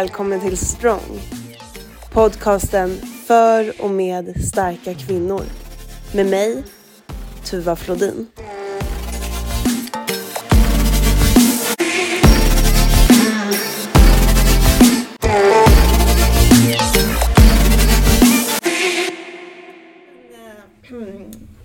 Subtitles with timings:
[0.00, 1.20] välkommen till Strong.
[2.12, 2.96] Podcasten
[3.26, 5.42] för och med starka kvinnor.
[6.14, 6.62] Med mig,
[7.44, 8.26] Tuva Flodin.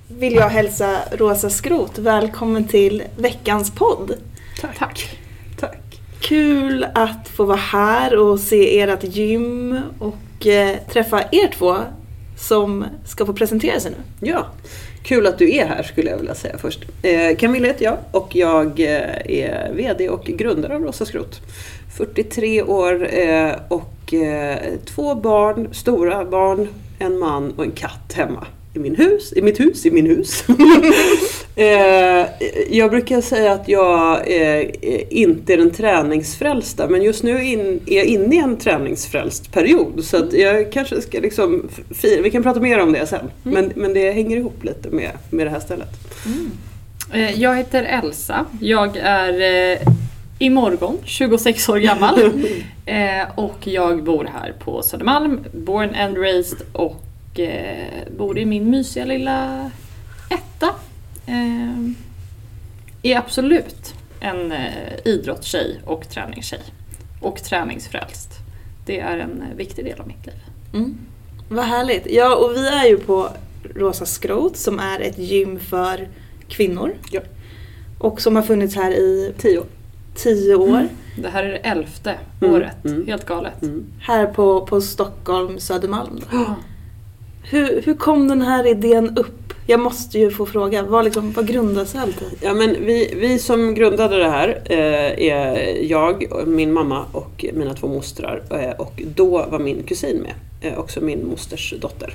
[0.07, 4.13] Vill jag hälsa Rosa Skrot välkommen till veckans podd.
[4.61, 4.77] Tack.
[4.77, 5.24] Tack.
[6.27, 11.75] Kul att få vara här och se ert gym och eh, träffa er två
[12.39, 14.27] som ska få presentera sig nu.
[14.29, 14.45] Ja,
[15.03, 16.85] kul att du är här skulle jag vilja säga först.
[17.01, 21.41] Eh, Camilla heter jag och jag eh, är VD och grundare av Rosa Skrot.
[21.97, 26.67] 43 år eh, och eh, två barn, stora barn,
[26.99, 30.43] en man och en katt hemma i min hus, i mitt hus, i min hus.
[31.55, 32.27] eh,
[32.69, 34.69] jag brukar säga att jag eh,
[35.09, 40.17] inte är den träningsfrälsta men just nu är jag inne i en träningsfrälst period så
[40.17, 41.69] att jag kanske ska liksom
[42.01, 43.19] fira, vi kan prata mer om det sen.
[43.19, 43.31] Mm.
[43.43, 45.89] Men, men det hänger ihop lite med, med det här stället.
[46.25, 46.51] Mm.
[47.13, 49.77] Eh, jag heter Elsa, jag är eh,
[50.39, 52.19] imorgon 26 år gammal
[52.85, 57.01] eh, och jag bor här på Södermalm, born and raised och
[58.17, 59.71] bor i min mysiga lilla
[60.29, 60.67] etta.
[61.25, 61.91] Eh,
[63.03, 66.61] är absolut en eh, idrottstjej och träningstjej.
[67.21, 68.29] Och träningsfrälst.
[68.85, 70.35] Det är en eh, viktig del av mitt liv.
[70.73, 70.97] Mm.
[71.49, 72.07] Vad härligt.
[72.09, 73.29] Ja, och vi är ju på
[73.75, 76.07] Rosa Skrot som är ett gym för
[76.47, 76.93] kvinnor.
[77.11, 77.21] Ja.
[77.99, 79.65] Och som har funnits här i tio år.
[80.15, 80.67] Tio år.
[80.67, 80.87] Mm.
[81.17, 82.53] Det här är det elfte mm.
[82.53, 82.85] året.
[82.85, 83.07] Mm.
[83.07, 83.61] Helt galet.
[83.61, 83.85] Mm.
[83.99, 86.21] Här på, på Stockholm Södermalm.
[86.31, 86.55] Då.
[87.43, 89.44] Hur, hur kom den här idén upp?
[89.67, 92.25] Jag måste ju få fråga, vad, liksom, vad grundas allt i?
[92.41, 97.73] Ja, men vi, vi som grundade det här eh, är jag, min mamma och mina
[97.73, 98.43] två mostrar.
[98.51, 102.13] Eh, och då var min kusin med, eh, också min mosters dotter.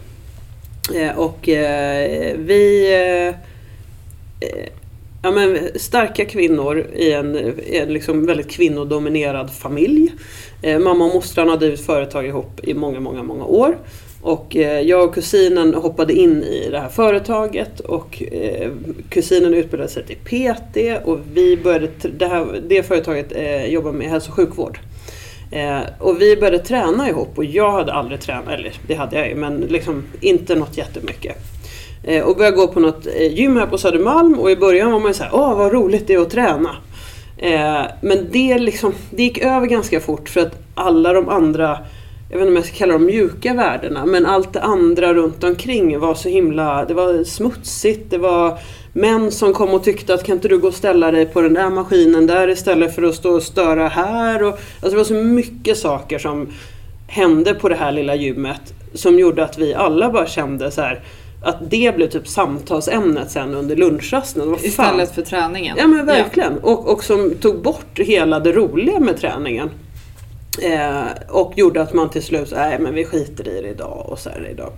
[0.94, 2.93] Eh, och eh, vi...
[2.94, 3.28] Eh,
[4.49, 4.69] eh
[5.22, 10.12] ja, men, starka kvinnor i en, i en liksom väldigt kvinnodominerad familj.
[10.62, 13.78] Eh, mamma och mostrarna har drivit företag ihop i många, många, många år.
[14.23, 18.71] Och eh, jag och kusinen hoppade in i det här företaget och eh,
[19.09, 21.89] kusinen utbildade sig till PT och vi började,
[22.19, 24.79] det, här, det företaget eh, jobbar med hälso och sjukvård.
[25.99, 29.35] och vi började träna ihop och jag hade aldrig tränat, eller det hade jag ju
[29.35, 31.37] men liksom inte något jättemycket.
[32.25, 35.15] och började gå på något gym här på Södermalm och i början var man ju
[35.15, 36.77] såhär, åh vad roligt det är att träna.
[38.01, 41.79] men det, liksom, det gick över ganska fort för att alla de andra
[42.31, 45.45] jag vet inte om jag ska kalla dem mjuka värdena, men allt det andra runt
[45.45, 48.59] omkring var så himla, det var smutsigt, det var
[48.93, 51.55] män som kom och tyckte att kan inte du gå och ställa dig på den
[51.55, 54.43] där maskinen där istället för att stå och störa här.
[54.43, 56.49] Och, alltså det var så mycket saker som
[57.07, 61.01] hände på det här lilla gymmet som gjorde att vi alla bara kände så här,
[61.43, 64.57] att det blev typ samtalsämnet sen under lunchrasten.
[64.63, 65.77] Istället för träningen.
[65.79, 66.53] Ja men verkligen.
[66.63, 66.71] Ja.
[66.71, 69.71] Och, och som tog bort hela det roliga med träningen.
[70.62, 74.19] Eh, och gjorde att man till slut, nej men vi skiter i det idag och
[74.19, 74.72] så här idag.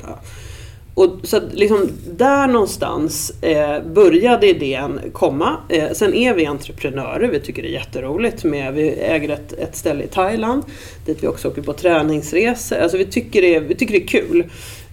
[0.94, 5.56] Och så liksom där någonstans eh, började idén komma.
[5.68, 8.44] Eh, sen är vi entreprenörer, vi tycker det är jätteroligt.
[8.44, 10.62] Med, vi äger ett, ett ställe i Thailand
[11.06, 12.78] dit vi också åker på träningsresor.
[12.78, 14.44] Alltså vi tycker det är, vi tycker det är kul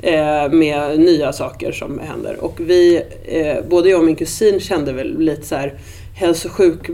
[0.02, 2.44] eh, med nya saker som händer.
[2.44, 5.74] Och vi, eh, både jag och min kusin kände väl lite så här
[6.20, 6.90] hälso och sjuk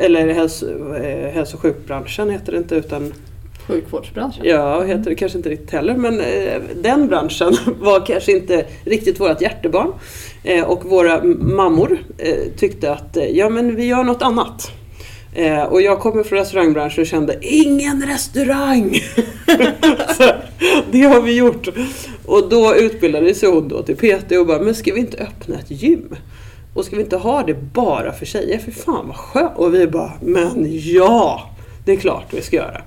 [0.00, 3.12] eller hälso, eh, hälso och sjukbranschen heter det inte utan
[3.66, 4.44] Sjukvårdsbranschen?
[4.44, 9.20] Ja, heter det kanske inte riktigt heller men eh, den branschen var kanske inte riktigt
[9.20, 9.92] vårt hjärtebarn.
[10.44, 14.70] Eh, och våra mammor eh, tyckte att eh, ja men vi gör något annat.
[15.34, 18.94] Eh, och jag kommer från restaurangbranschen och kände ingen restaurang!
[20.16, 20.30] Så,
[20.92, 21.68] det har vi gjort.
[22.26, 25.58] Och då utbildade sig hon då till PT och bara, men ska vi inte öppna
[25.58, 26.16] ett gym?
[26.74, 28.58] Och ska vi inte ha det bara för tjejer?
[28.58, 29.52] För fan vad skönt!
[29.56, 31.50] Och vi bara, men ja!
[31.84, 32.82] Det är klart vi ska göra.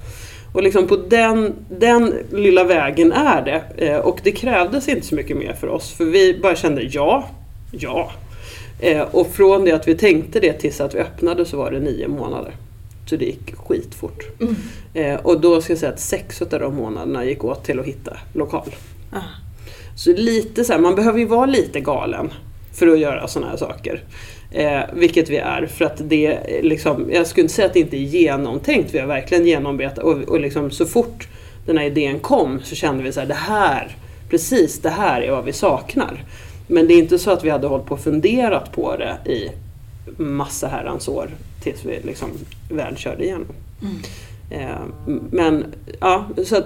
[0.54, 3.86] Och liksom på den, den lilla vägen är det.
[3.88, 5.92] Eh, och det krävdes inte så mycket mer för oss.
[5.92, 7.30] För vi bara kände ja,
[7.72, 8.12] ja.
[8.80, 11.80] Eh, och från det att vi tänkte det tills att vi öppnade så var det
[11.80, 12.56] nio månader.
[13.06, 14.24] Så det gick skitfort.
[14.40, 14.56] Mm.
[14.94, 17.86] Eh, och då ska jag säga att sex av de månaderna gick åt till att
[17.86, 18.76] hitta lokal.
[19.12, 19.20] Ah.
[19.96, 22.30] Så lite så här, man behöver ju vara lite galen
[22.74, 24.04] för att göra sådana här saker.
[24.52, 27.98] Eh, vilket vi är för att det liksom, jag skulle inte säga att det inte
[27.98, 31.28] är genomtänkt, vi har verkligen genomarbetat och, och liksom, så fort
[31.66, 33.98] den här idén kom så kände vi så här, det här,
[34.30, 36.24] precis det här är vad vi saknar.
[36.68, 39.50] Men det är inte så att vi hade hållit på och funderat på det i
[40.18, 41.30] massa herrans år
[41.64, 42.30] tills vi liksom
[42.70, 43.48] väl körde igenom.
[43.82, 43.98] Mm.
[44.50, 44.78] Eh,
[45.32, 45.66] men
[46.00, 46.64] ja, så,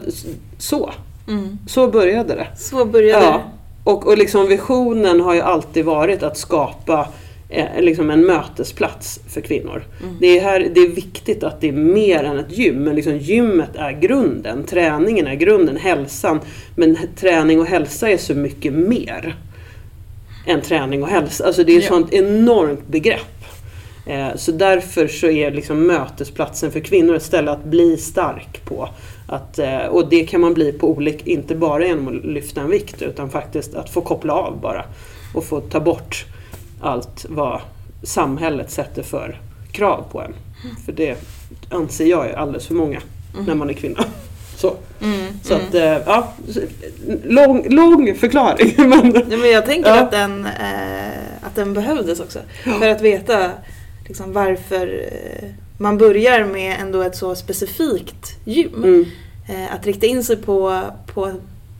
[0.58, 0.92] så.
[1.28, 1.58] Mm.
[1.68, 2.48] Så började det.
[2.58, 3.44] Så började Ja.
[3.88, 7.08] Och, och liksom visionen har ju alltid varit att skapa
[7.50, 9.84] eh, liksom en mötesplats för kvinnor.
[10.04, 10.16] Mm.
[10.20, 13.18] Det, är här, det är viktigt att det är mer än ett gym, men liksom
[13.18, 16.40] gymmet är grunden, träningen är grunden, hälsan.
[16.76, 19.36] Men träning och hälsa är så mycket mer
[20.46, 21.46] än träning och hälsa.
[21.46, 21.90] Alltså det är ett Ja.
[21.90, 23.46] sånt enormt begrepp.
[24.06, 28.90] Eh, Så därför så är liksom mötesplatsen för kvinnor ett ställe att bli stark på.
[29.28, 32.70] Att, eh, och det kan man bli på olika, inte bara genom att lyfta en
[32.70, 34.86] vikt utan faktiskt att få koppla av bara.
[35.34, 36.26] Och få ta bort
[36.82, 37.62] allt vad
[38.04, 39.42] samhället sätter för
[39.72, 40.34] krav på en.
[40.86, 41.18] För det
[41.70, 43.00] anser jag är alldeles för många
[43.48, 44.04] när man är kvinna.
[44.56, 45.28] Så, Mm.
[45.44, 45.68] så mm.
[45.68, 46.34] att, eh, ja,
[47.24, 48.74] lång, lång förklaring.
[48.90, 50.00] Men, Ja, men jag tänker Ja.
[50.02, 52.40] att, den, eh, att den behövdes också.
[52.80, 53.52] För att veta
[54.08, 55.10] liksom, varför
[55.42, 58.84] eh, man börjar med ändå ett så specifikt gym.
[58.84, 59.06] mm,
[59.50, 60.82] Eh, att rikta in sig på,
[61.14, 61.32] på,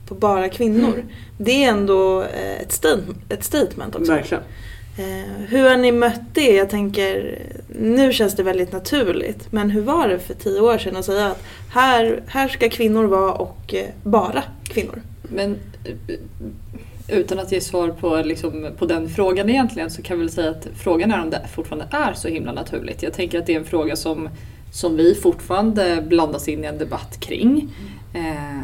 [0.08, 1.04] på bara kvinnor.
[1.38, 4.12] Det är ändå eh, ett, sta- ett statement också.
[4.12, 4.44] verkligen.
[4.98, 6.52] Eh, hur har ni mött det?
[6.56, 7.40] Jag tänker,
[7.80, 9.52] nu känns det väldigt naturligt.
[9.52, 13.06] Men hur var det för tio år sedan att säga att här, här ska kvinnor
[13.06, 15.02] vara och eh, bara kvinnor?
[15.22, 15.58] Men
[17.08, 20.50] utan att ge svar på, liksom, på den frågan egentligen så kan vi väl säga
[20.50, 23.04] att frågan är om det fortfarande är så himla naturligt.
[23.04, 24.30] Jag tänker att det är en fråga som,
[24.72, 27.76] som vi fortfarande blandas in i en debatt kring.
[28.14, 28.62] Eh,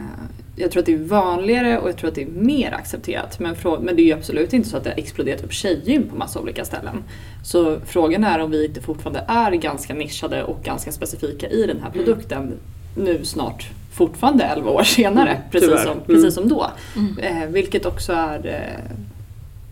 [0.56, 3.40] jag tror att det är vanligare och jag tror att det är mer accepterat.
[3.40, 6.16] Men, men det är ju absolut inte så att det har exploderat upp tjejgym på
[6.16, 7.04] massa olika ställen.
[7.44, 11.82] Så frågan är om vi inte fortfarande är ganska nischade och ganska specifika i den
[11.82, 12.54] här produkten
[12.98, 15.30] nu snart fortfarande 11 år senare.
[15.30, 16.04] Mm, precis, som, Mm.
[16.08, 16.68] precis som då.
[16.96, 17.18] Mm.
[17.20, 18.46] Eh, vilket också är,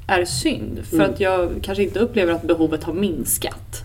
[0.08, 0.80] eh, är synd.
[0.90, 1.10] För Mm.
[1.12, 3.84] att jag kanske inte upplever att behovet har minskat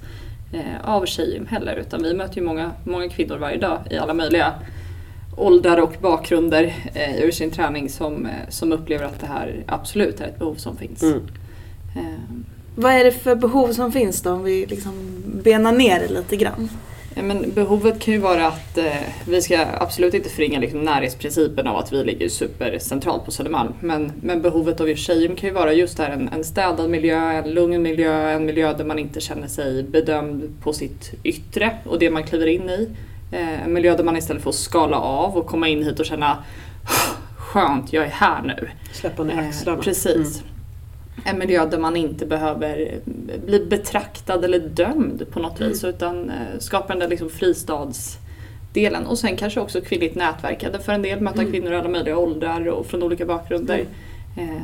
[0.52, 1.76] eh, av tjejgym heller.
[1.76, 4.52] Utan vi möter ju många, många kvinnor varje dag i alla möjliga
[5.36, 10.20] åldrar och bakgrunder eh, ur sin träning som, eh, som upplever att det här absolut
[10.20, 11.02] är ett behov som finns.
[11.02, 11.20] Mm.
[11.96, 12.02] Eh,
[12.78, 16.36] Vad är det för behov som finns då om vi liksom benar ner det lite
[16.36, 16.68] grann?
[17.18, 18.84] Ja, men behovet kan ju vara att eh,
[19.28, 23.72] vi ska absolut inte förringa liksom, närhetsprincipen av att vi ligger supercentralt på Södermalm.
[23.80, 27.50] Men, men behovet av tjejgym kan ju vara just där en, en städad miljö, en
[27.50, 32.10] lugn miljö, en miljö där man inte känner sig bedömd på sitt yttre och det
[32.10, 32.88] man kliver in i.
[33.32, 36.44] Eh, en miljö där man istället får skala av och komma in hit och känna
[37.36, 38.68] skönt, jag är här nu.
[38.92, 39.82] Släppa ner Eh, axlarna.
[39.82, 40.42] Precis.
[41.24, 43.00] En miljö där man inte behöver
[43.46, 49.06] bli betraktad eller dömd på något vis utan eh, skapa den där liksom fristadsdelen.
[49.06, 51.52] Och sen kanske också kvinnligt nätverkande för en del, möta Mm.
[51.52, 53.84] kvinnor i alla möjliga åldrar och från olika bakgrunder.
[54.36, 54.62] Eh,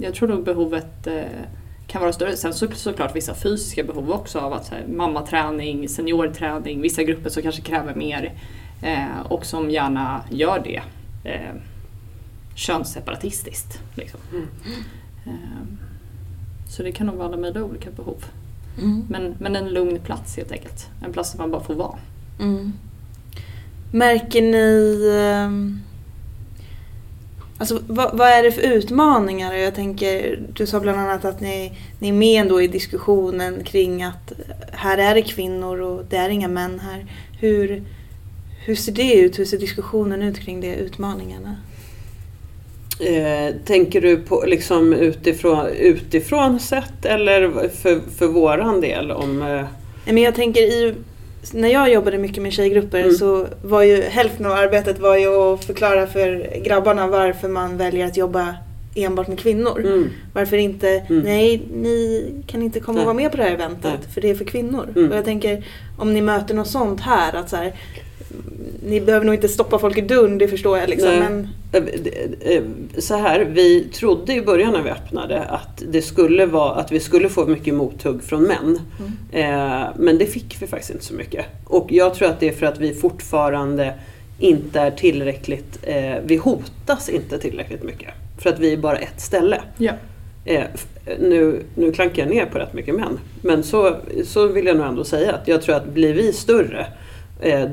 [0.00, 1.22] jag tror nog behovet eh,
[1.86, 2.36] kan vara större.
[2.36, 7.30] Sen så, såklart vissa fysiska behov också av att så här, mammaträning, seniorträning, vissa grupper
[7.30, 8.32] som kanske kräver mer
[8.82, 10.82] eh, och som gärna gör det
[11.30, 11.54] eh,
[12.54, 13.80] könsseparatistiskt.
[13.94, 14.20] Liksom.
[14.32, 14.46] Mm.
[15.26, 15.32] Eh,
[16.68, 18.24] Så det kan nog vara alla möjliga olika behov.
[18.78, 19.04] Mm.
[19.08, 20.88] Men, men en lugn plats helt enkelt.
[21.04, 21.98] En plats där man bara får vara.
[22.40, 22.72] Mm.
[23.92, 25.10] Märker ni...
[25.20, 25.80] ehm,
[27.58, 29.52] Alltså vad, vad är det för utmaningar?
[29.54, 34.02] Jag tänker, du sa bland annat att ni, ni är med ändå i diskussionen kring
[34.02, 34.32] att
[34.72, 37.06] här är det kvinnor och det är inga män här.
[37.40, 37.82] Hur,
[38.64, 39.38] hur ser det ut?
[39.38, 41.56] Hur ser diskussionen ut kring det, utmaningarna?
[43.00, 49.10] Eh, tänker du på liksom utifrån, utifrån sett eller för, för våran del?
[49.10, 49.64] Om, eh,
[50.06, 50.94] Men jag tänker i,
[51.52, 53.12] när jag jobbade mycket med tjejgrupper Mm.
[53.14, 58.06] så var ju hälften av arbetet var ju att förklara för grabbarna varför man väljer
[58.06, 58.54] att jobba
[58.94, 59.80] enbart med kvinnor.
[59.80, 61.22] mm, Varför inte, Mm.
[61.22, 63.00] nej ni kan inte komma Nej.
[63.02, 64.12] och vara med på det här eventet Nej.
[64.14, 64.88] för det är för kvinnor.
[64.96, 65.10] Mm.
[65.10, 65.64] Och jag tänker
[65.98, 67.72] om ni möter något sånt här att så här,
[68.86, 71.10] ni behöver nog inte stoppa folk i dörren, det förstår jag liksom.
[71.10, 71.82] Men, eh,
[72.40, 72.62] eh,
[72.98, 77.00] så här, vi trodde i början när vi öppnade att det skulle vara att vi
[77.00, 78.80] skulle få mycket mothugg från män.
[79.32, 81.46] Eh, men det fick vi faktiskt inte så mycket.
[81.64, 83.94] Och jag tror att det är för att vi fortfarande
[84.38, 88.10] inte är tillräckligt, eh, vi hotas inte tillräckligt mycket.
[88.38, 89.60] För att vi är bara ett ställe.
[89.76, 89.92] Ja.
[90.44, 90.64] Eh,
[91.18, 93.18] nu, nu klankar jag ner på rätt mycket män.
[93.42, 96.80] Men så, så vill jag nog ändå säga att jag tror att blir vi större
[96.80, 96.86] eh,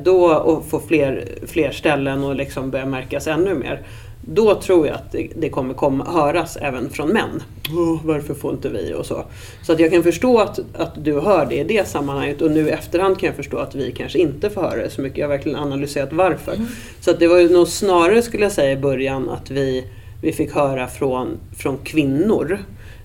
[0.03, 3.81] då och får fler, fler ställen och liksom börjar märkas ännu mer.
[4.25, 7.43] Då tror jag att det, kommer komma, höras även från män.
[7.71, 9.23] Åh, varför får inte vi och så.
[9.63, 12.67] Så att jag kan förstå att, att du hör det i det sammanhanget och nu
[12.67, 15.17] i efterhand kan jag förstå att vi kanske inte får höra det så mycket.
[15.17, 16.55] Jag har verkligen analyserat varför.
[16.99, 19.85] Så att det var ju nog snarare skulle jag säga i början att vi,
[20.21, 22.59] vi fick höra från, från kvinnor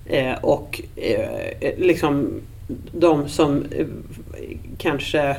[0.05, 2.41] eh, och eh, liksom
[2.91, 3.85] de som eh,
[4.77, 5.35] kanske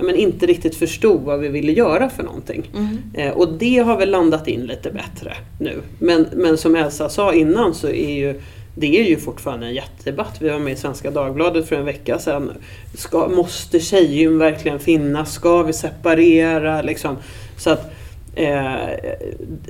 [0.00, 2.70] men inte riktigt förstod vad vi ville göra för någonting.
[2.74, 2.98] Mm.
[3.14, 5.80] Eh, och det har väl landat in lite bättre nu.
[5.98, 8.40] Men, men som Elsa sa innan så är ju
[8.80, 10.36] det är ju fortfarande en jättedebatt.
[10.40, 12.52] Vi var med i Svenska Dagbladet för en vecka sedan.
[12.94, 15.32] Ska, måste tjejgym verkligen finnas?
[15.32, 16.82] Ska vi separera?
[16.82, 17.16] Liksom.
[17.56, 17.92] Så att
[18.34, 18.74] eh,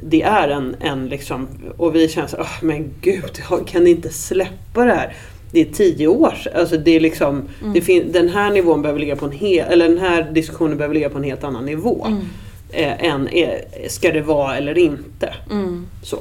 [0.03, 4.09] det är en, en liksom, och vi känner så oh, men gud, kan ni inte
[4.09, 5.15] släppa det här?
[5.53, 7.73] Det är tio år alltså det är liksom, Mm.
[7.75, 10.95] det fin- Den här nivån behöver ligga på en hel, eller den här diskussionen behöver
[10.95, 12.07] ligga på en helt annan nivå.
[12.07, 12.21] Mm.
[12.71, 13.49] Eh, än, eh,
[13.89, 15.35] ska det vara eller inte?
[15.51, 15.87] Mm.
[16.03, 16.19] Så.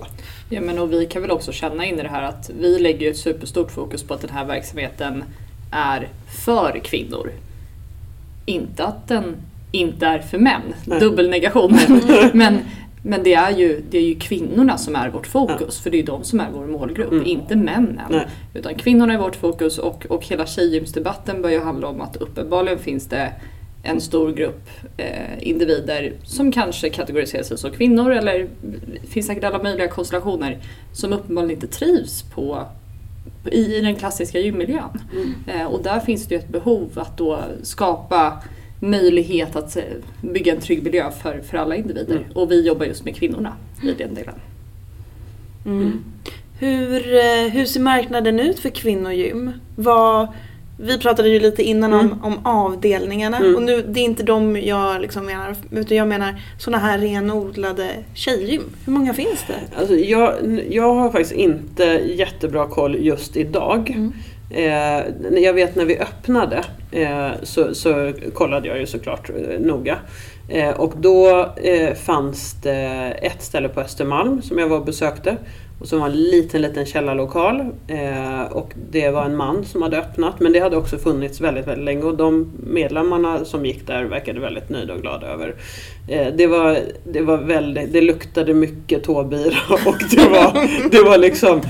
[0.50, 3.10] Ja, men och vi kan väl också känna in i det här att vi lägger
[3.12, 5.24] ett superstort fokus på att den här verksamheten
[5.72, 6.08] är
[6.46, 7.32] för kvinnor.
[8.46, 9.36] Inte att den
[9.72, 10.62] inte är för män.
[10.86, 11.00] Nej.
[11.00, 11.78] Dubbelnegation.
[12.34, 12.58] men
[13.04, 15.80] men det, är ju, det är ju kvinnorna som är vårt fokus.
[15.80, 17.26] För det är de som är vår målgrupp, Mm.
[17.26, 18.02] inte männen.
[18.10, 18.28] Nej.
[18.54, 22.80] Utan kvinnorna är vårt fokus och, och hela tjejgymsdebatten bör ju handla om att uppenbarligen
[22.80, 23.32] finns det
[23.84, 28.48] en stor grupp eh, individer som kanske kategoriserar sig som kvinnor eller
[29.02, 30.58] det finns säkert alla möjliga konstellationer
[30.94, 32.64] som uppenbarligen inte trivs på,
[33.52, 35.02] i, i den klassiska gymmiljön.
[35.12, 35.34] Mm.
[35.62, 38.34] Eh, och där finns det ju ett behov att då skapa
[38.80, 39.84] möjlighet att eh,
[40.22, 42.16] bygga en trygg miljö för, för alla individer.
[42.16, 42.32] Mm.
[42.34, 43.54] Och vi jobbar just med kvinnorna
[43.84, 44.36] i den delen.
[45.66, 46.04] Mm.
[46.60, 49.52] Hur, eh, hur ser marknaden ut för kvinnogym?
[49.76, 50.28] Vad,
[50.80, 52.12] vi pratade ju lite innan Mm.
[52.12, 53.56] om, om avdelningarna Mm.
[53.56, 57.90] och nu, det är inte de jag liksom menar utan jag menar sådana här renodlade
[58.14, 58.64] tjejgym.
[58.86, 59.80] Hur många finns det?
[59.80, 60.34] Alltså jag,
[60.70, 64.12] jag har faktiskt inte jättebra koll just idag.
[64.50, 65.04] Eh,
[65.44, 69.98] jag vet när vi öppnade eh, så, så kollade jag ju såklart eh, noga.
[70.50, 75.38] Eh, och då eh, fanns det ett ställe på Östermalm som jag var och besökte.
[75.80, 77.60] Och som var en liten, liten källarlokal.
[77.88, 80.40] Eh, och det var en man som hade öppnat.
[80.40, 82.04] Men det hade också funnits väldigt, väldigt länge.
[82.04, 85.56] Och de medlemmarna som gick där verkade väldigt nöjda och glada över.
[86.08, 91.18] Eh, det, var, det var väldigt, det luktade mycket tåbira och det var, det var
[91.18, 91.62] liksom,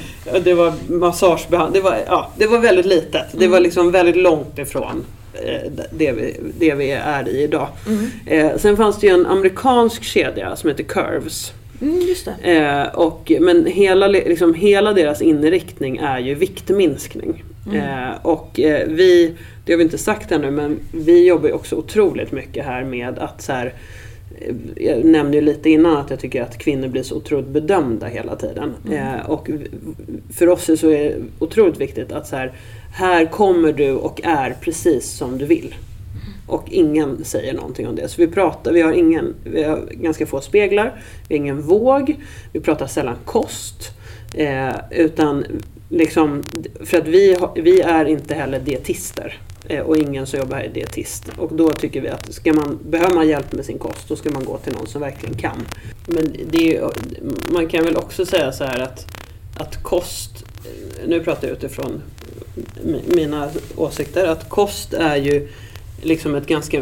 [0.44, 1.84] det var massagebehandling.
[1.84, 3.26] Det var, ja, det var väldigt litet.
[3.32, 7.68] Det var liksom väldigt långt ifrån eh, det vi, det vi är i idag.
[7.88, 8.10] Mm.
[8.26, 11.54] Eh, sen fanns det ju en amerikansk kedja som heter Curves.
[11.82, 12.58] Mm, just det.
[12.58, 17.44] Eh, och, men hela, liksom, hela deras inriktning är ju viktminskning.
[17.68, 18.10] Mm.
[18.10, 19.34] Eh, och eh, vi,
[19.66, 23.20] det har vi inte sagt ännu, men vi jobbar ju också otroligt mycket här med
[23.20, 23.74] att så här,
[24.42, 28.08] eh, jag nämnde ju lite innan att jag tycker att kvinnor blir så otroligt bedömda
[28.08, 28.74] hela tiden.
[28.86, 29.16] Mm.
[29.16, 29.50] Eh, och
[30.34, 32.52] för oss är så är det otroligt viktigt att så här,
[32.94, 35.76] här kommer du och är precis som du vill.
[36.48, 38.10] Och ingen säger någonting om det.
[38.10, 42.16] Så vi pratar, vi har, ingen, vi har ganska få speglar, vi har ingen våg,
[42.54, 43.92] vi pratar sällan kost.
[44.34, 45.46] Eh, utan
[45.90, 46.44] liksom,
[46.80, 49.38] för att vi, vi är inte heller dietister.
[49.70, 51.24] Eh, och ingen som jobbar här är dietist.
[51.38, 54.30] Och då tycker vi att ska man, behöver man hjälp med sin kost, då ska
[54.30, 55.66] man gå till någon som verkligen kan.
[56.06, 56.92] Men det är,
[57.52, 59.06] man kan väl också säga så här att,
[59.58, 60.46] att kost,
[61.08, 62.02] nu pratar jag utifrån
[63.06, 65.48] mina åsikter, att kost är ju
[66.02, 66.78] liksom ett ganska,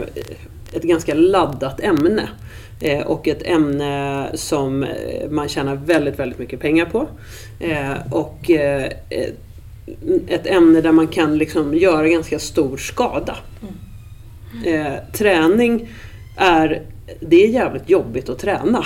[0.74, 2.29] ett ganska laddat ämne.
[2.81, 4.86] Eh, och ett ämne som
[5.29, 7.07] man tjänar väldigt, väldigt mycket pengar på.
[7.60, 8.84] Eh, och eh,
[10.27, 13.36] ett- ämne där man kan liksom göra ganska stor skada.
[14.65, 15.89] Eh, träning
[16.38, 16.81] är,
[17.19, 18.86] det är jävligt jobbigt att träna.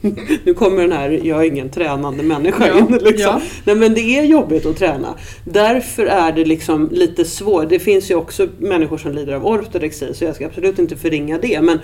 [0.44, 2.86] nu kommer den här, jag är ingen tränande människa Ja, in.
[2.86, 3.12] Liksom.
[3.18, 3.40] ja.
[3.64, 5.14] Nej men det är jobbigt att träna.
[5.44, 7.68] Därför är det liksom lite svårt.
[7.68, 11.38] Det finns ju också människor som lider av ortodexi så jag ska absolut inte förringa
[11.38, 11.60] det.
[11.62, 11.78] Men,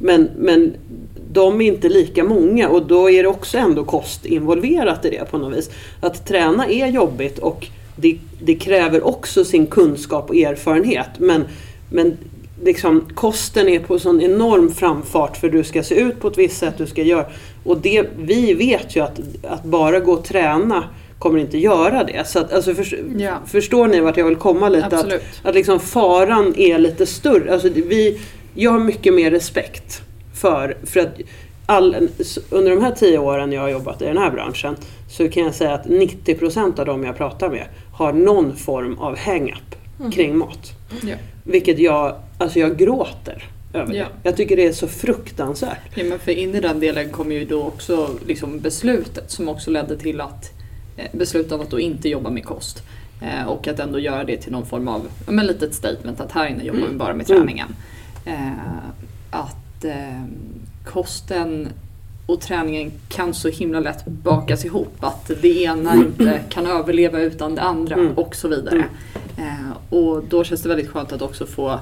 [0.00, 0.74] men, men
[1.32, 5.30] de är inte lika många och då är det också ändå kost involverat i det
[5.30, 5.70] på något vis.
[6.00, 11.08] Att träna är jobbigt och det, det kräver också sin kunskap och erfarenhet.
[11.18, 11.44] Men,
[11.90, 12.16] men
[12.62, 16.58] liksom, kosten är på sån enorm framfart för du ska se ut på ett visst
[16.58, 17.26] sätt, du ska göra.
[17.64, 20.84] Och det, vi vet ju att, att bara gå och träna
[21.18, 22.28] kommer inte göra det.
[22.28, 23.34] Så att, alltså, för, Ja.
[23.46, 24.86] Förstår ni vart jag vill komma lite?
[24.86, 25.22] Att, Absolut.
[25.42, 27.52] att liksom faran är lite större.
[27.52, 28.20] Alltså, vi,
[28.54, 30.02] jag har mycket mer respekt
[30.34, 31.14] för, för att
[31.66, 32.08] all,
[32.50, 34.76] under de här tio åren jag har jobbat i den här branschen
[35.10, 39.18] så kan jag säga att 90% av de jag pratar med har någon form av
[39.18, 39.76] hang-up
[40.14, 40.72] kring mat.
[41.02, 41.16] Ja.
[41.44, 43.94] Vilket jag, alltså jag gråter över.
[43.94, 44.04] Ja.
[44.04, 44.10] det.
[44.22, 45.78] Jag tycker det är så fruktansvärt.
[45.94, 49.70] Ja, men för in i den delen kom ju då också liksom beslutet som också
[49.70, 50.52] ledde till att
[50.96, 52.82] eh, beslutet om att då inte jobba med kost.
[53.22, 56.46] Eh, och att ändå göra det till någon form av, men litet statement att här
[56.48, 57.40] inne jobbar vi bara med Mm.
[57.42, 57.68] träningen.
[58.24, 58.50] Eh,
[59.30, 59.84] att
[60.84, 61.68] kosten
[62.26, 64.94] och träningen kan så himla lätt bakas ihop.
[65.00, 68.12] Att det ena inte kan överleva utan det andra Mm.
[68.12, 68.84] och så vidare.
[69.36, 71.80] Eh, och då känns det väldigt skönt att också få,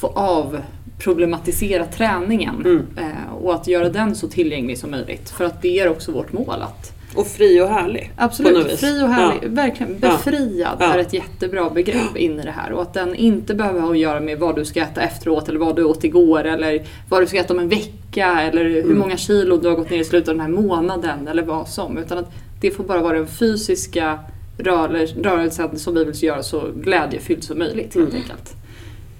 [0.00, 0.58] få av
[0.98, 2.86] problematisera träningen Mm.
[2.96, 5.30] eh, och att göra den så tillgänglig som möjligt.
[5.30, 8.12] För att det är också vårt mål att Och fri och härlig.
[8.16, 9.38] Absolut, fri och härlig.
[9.42, 9.48] Ja.
[9.48, 10.94] Verkligen befriad Ja.
[10.94, 12.72] är ett jättebra begrepp in i det här.
[12.72, 15.58] Och att den inte behöver ha att göra med vad du ska äta efteråt eller
[15.58, 18.98] vad du åt igår eller vad du ska äta om en vecka eller hur Mm.
[18.98, 21.98] många kilo du har gått ner i slutet av den här månaden eller vad som.
[21.98, 24.18] Utan att det får bara vara den fysiska
[24.58, 28.22] rörel- rörelsen som vi vill göra så glädjefylld som möjligt helt Mm.
[28.22, 28.54] enkelt.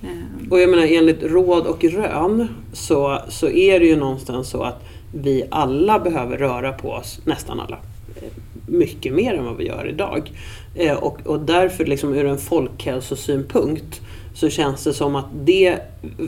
[0.06, 0.48] Ehm.
[0.50, 4.84] Och jag menar enligt råd och rön så, så är det ju någonstans så att
[5.12, 7.78] vi alla behöver röra på oss, nästan alla,
[8.16, 8.28] eh,
[8.66, 10.32] mycket mer än vad vi gör idag.
[10.74, 14.00] Eh, och, och därför liksom ur en folkhälsosynpunkt
[14.34, 15.78] så känns det som att det,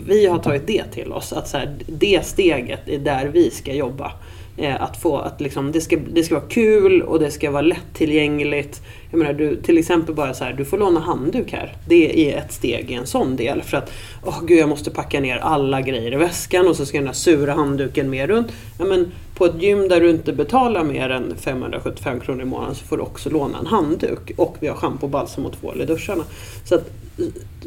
[0.06, 1.32] vi har tagit det till oss.
[1.32, 4.12] Att så här, det steget är där vi ska jobba.
[4.60, 7.62] Eh, att få att liksom, det, ska, det ska vara kul och det ska vara
[7.62, 8.82] lättillgängligt.
[9.10, 11.76] Jag menar, du, till exempel bara så här, du får låna handduk här.
[11.86, 13.62] Det är ett steg i en sån del.
[13.62, 13.92] För att,
[14.24, 17.14] åh gud jag måste packa ner alla grejer i väskan och så ska den här
[17.14, 18.52] sura handduken med runt.
[18.78, 22.74] Ja, men på ett gym där du inte betalar mer än 575 kronor i månaden
[22.74, 24.32] så får du också låna en handduk.
[24.36, 26.24] Och vi har schampo, balsam och tvål i duscharna.
[26.64, 26.90] Så att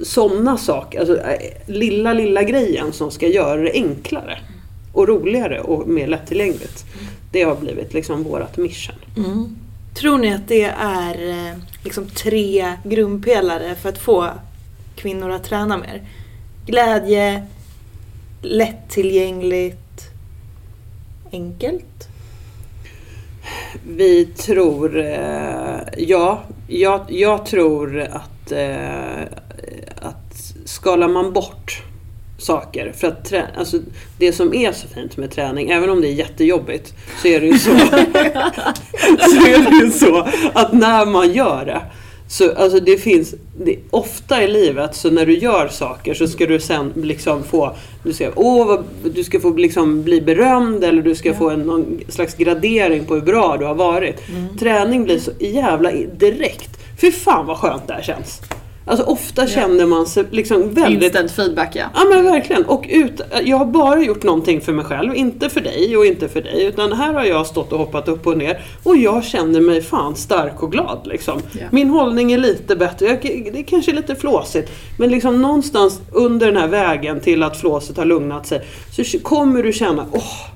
[0.02, 4.38] sådana saker, alltså eh, lilla lilla grejen som ska göra det enklare
[4.94, 6.86] och roligare och mer lättillgängligt.
[7.32, 8.96] Det har blivit liksom vårat mission.
[9.18, 9.56] Mm.
[9.94, 14.30] Tror ni att det är eh, liksom tre grundpelare för att få
[14.96, 16.02] kvinnor att träna mer?
[16.66, 17.48] Glädje,
[18.42, 20.10] lättillgängligt,
[21.32, 22.08] enkelt?
[23.84, 29.22] Vi tror, eh, ja, jag, jag tror att, eh,
[29.96, 31.84] att skalar man bort
[32.42, 33.78] saker, för att trä, alltså
[34.18, 37.46] det som är så fint med träning, även om det är jättejobbigt, så är det
[37.48, 37.70] ju så,
[39.20, 41.82] så, är det ju så att när man gör det
[42.32, 46.46] så alltså det finns, det, ofta i livet så när du gör saker så ska
[46.46, 48.84] du sen liksom få, du ska, åh, vad,
[49.16, 51.36] du ska få liksom bli berömd eller du ska Ja.
[51.36, 54.22] få en, någon slags gradering på hur bra du har varit.
[54.60, 56.70] Träning blir så jävla direkt.
[57.02, 58.42] Fy fan vad skönt det här känns.
[58.86, 61.86] Alltså ofta känner man sig liksom väldigt Instant feedback ja.
[61.94, 62.66] Ja men verkligen.
[62.66, 66.30] Och ut, jag har bara gjort någonting för mig själv, inte för dig och inte
[66.30, 66.66] för dig.
[66.66, 70.16] Utan här har jag stått och hoppat upp och ner och jag känner mig fan
[70.16, 71.00] stark och glad.
[71.08, 71.42] Liksom.
[71.52, 71.66] Ja.
[71.72, 74.72] Min hållning är lite bättre, jag, det är kanske lite flåsigt.
[74.98, 79.64] Men liksom någonstans under den här vägen till att flåset har lugnat sig så kommer
[79.64, 80.52] du känna, åh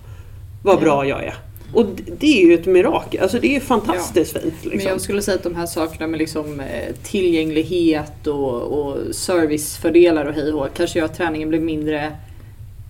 [0.63, 1.44] vad bra jag är.
[1.75, 1.85] Och
[2.19, 4.53] det- är ju ett mirakel, alltså det är fantastiskt fint.
[4.63, 4.91] Men Liksom.
[4.91, 10.33] jag skulle säga att de här sakerna med liksom eh, tillgänglighet och, och servicefördelar och
[10.33, 12.11] hej och kanske gör att träningen blir mindre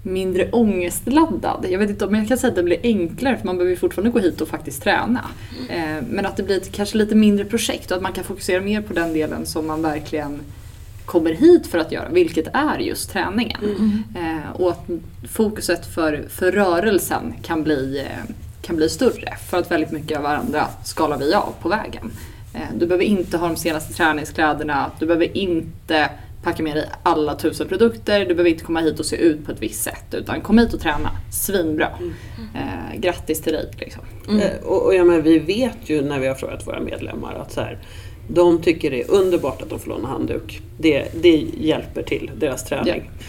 [0.04, 1.65] mindre ångestladdad.
[1.69, 3.78] Jag vet inte om jag kan säga att det blir enklare för man behöver ju
[3.78, 5.26] fortfarande gå hit och faktiskt träna.
[5.69, 8.62] Eh, men att det blir ett kanske lite mindre projekt och att man kan fokusera
[8.62, 10.39] mer på den delen som man verkligen
[11.06, 13.62] kommer hit för att göra, vilket är just träningen.
[14.15, 14.89] Eh, och att
[15.32, 18.04] fokuset för, för rörelsen kan bli,
[18.65, 22.12] kan bli större för att väldigt mycket av varandra skalar vi av på vägen.
[22.54, 26.10] Eh, du behöver inte ha de senaste träningskläderna, du behöver inte
[26.43, 29.51] packa med dig alla tusen produkter, du behöver inte komma hit och se ut på
[29.51, 31.89] ett visst sätt utan kom hit och träna, svinbra.
[32.56, 34.04] Eh, grattis till dig liksom.
[34.39, 37.51] Eh, Och, och ja, men vi vet ju när vi har frågat våra medlemmar att
[37.51, 37.80] så här,
[38.28, 40.62] de tycker det är underbart att de får låna handduk.
[40.80, 42.88] Det, det hjälper till deras träning.
[43.19, 43.25] Eh,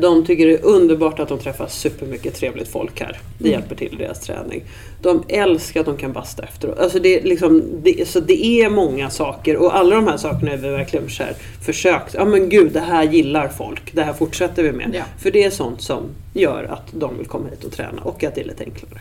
[0.00, 3.20] De tycker det är underbart att de träffar supermycket trevligt folk här.
[3.38, 4.62] Det hjälper till deras träning.
[5.02, 6.78] De älskar att de kan basta efteråt.
[6.78, 10.52] Alltså det, är liksom, det, så det är många saker och alla de här sakerna
[10.52, 12.14] är vi verkligen så här, försökt.
[12.14, 13.94] Ja men gud, det här gillar folk.
[13.94, 14.90] Det här fortsätter vi med.
[14.94, 15.04] Ja.
[15.18, 16.02] För det är sånt som
[16.34, 19.00] gör att de vill komma hit och träna och att det är lite enklare.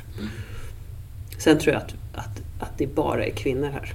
[1.39, 3.93] Sen tror jag att, att, att det bara är kvinnor här.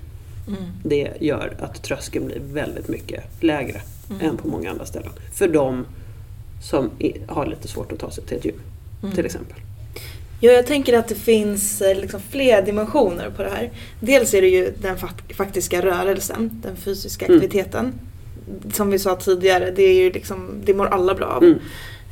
[0.48, 0.62] Mm.
[0.84, 3.80] Det gör att tröskeln blir väldigt mycket lägre
[4.20, 5.12] än på många andra ställen.
[5.34, 5.86] För de
[6.62, 6.90] som
[7.28, 8.60] har lite svårt att ta sig till ett gym,
[9.14, 9.56] till exempel.
[10.40, 13.70] Ja, jag tänker att det finns eh, liksom flera dimensioner på det här.
[14.00, 17.36] Dels är det ju den fak- faktiska rörelsen, den fysiska Mm.
[17.38, 17.92] aktiviteten.
[18.72, 21.44] Som vi sa tidigare, det, är ju liksom, det mår alla bra av.
[21.44, 21.58] Mm.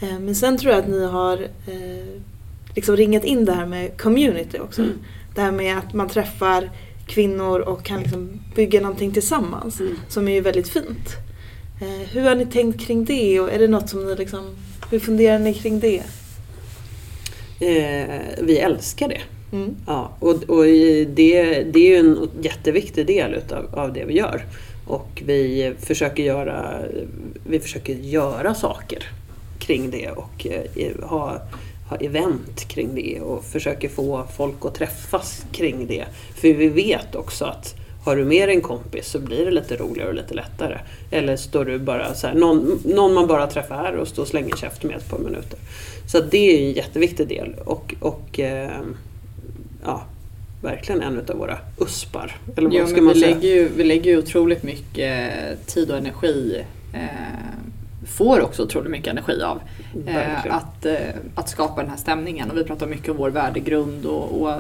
[0.03, 2.21] Eh, Men sen tror jag att ni har eh,
[2.75, 4.83] liksom ringat in det här med community också.
[4.83, 4.95] Mm.
[5.35, 6.71] Det här med att man träffar
[7.07, 9.81] kvinnor och kan liksom bygga någonting tillsammans.
[9.81, 9.97] Mm.
[10.09, 11.09] Som är ju väldigt fint.
[11.81, 14.57] Eh, hur har ni tänkt kring det och är det något som ni liksom,
[14.91, 16.03] hur funderar ni kring det?
[17.61, 19.21] Eh, vi älskar det.
[19.53, 19.77] Mm.
[19.87, 24.45] Ja, och, och det, det är ju en jätteviktig del utav, av det vi gör.
[24.87, 26.81] Och vi försöker göra,
[27.47, 29.05] vi försöker göra saker
[29.59, 31.43] kring det och eh, ha,
[31.89, 36.05] ha event kring det och försöker få folk att träffas kring det.
[36.35, 39.77] För vi vet också att har du med dig en kompis så blir det lite
[39.77, 40.79] roligare och lite lättare.
[41.11, 44.29] Eller står du bara så här, någon, någon man bara träffar här och står och
[44.29, 45.59] slänger käft med ett par minuter.
[46.07, 48.71] Så det är en jätteviktig del och, och eh,
[49.85, 50.03] ja,
[50.63, 52.37] verkligen en av våra uspar.
[52.57, 53.35] Eller vad Ja, ska man vi, säga?
[53.35, 55.33] lägger ju, vi lägger ju otroligt mycket
[55.67, 56.65] tid och energi.
[56.93, 57.01] Eh,
[58.07, 59.61] får också otroligt mycket energi av.
[60.07, 60.97] Eh, att, eh,
[61.35, 62.51] att skapa den här stämningen.
[62.51, 64.53] Och vi pratar mycket om vår värdegrund och, och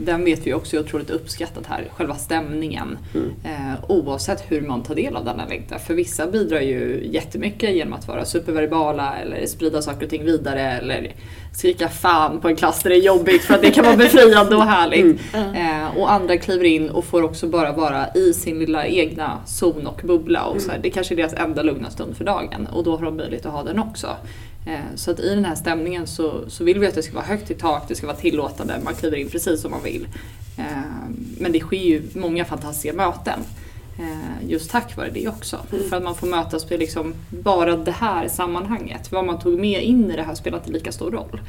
[0.00, 2.98] den vet vi också är otroligt uppskattad här, själva stämningen.
[3.14, 3.30] Mm.
[3.44, 5.78] Eh, oavsett hur man tar del av den eller inte.
[5.78, 10.60] För vissa bidrar ju jättemycket genom att vara superverbala eller sprida saker och ting vidare
[10.60, 11.12] eller
[11.52, 14.56] skrika fan på en klass där det är jobbigt för att det kan vara befriande
[14.56, 15.20] och härligt.
[15.34, 19.86] Eh, och andra kliver in och får också bara vara i sin lilla egna zon
[19.86, 20.44] och bubbla.
[20.44, 23.04] Och så här, det kanske är deras enda lugna stund för dagen och då har
[23.04, 24.08] de möjlighet att ha den också.
[24.66, 27.24] Eh, så att i den här stämningen så, så vill vi att det ska vara
[27.24, 30.08] högt i tak, det ska vara tillåtande, man kliver in precis som man vill.
[30.58, 30.64] Eh,
[31.38, 33.40] men det sker ju många fantastiska möten.
[33.98, 35.58] Eh, just tack vare det också.
[35.88, 39.12] För att man får mötas på liksom bara det här sammanhanget.
[39.12, 41.40] Vad man tog med in i det här spelar inte lika stor roll.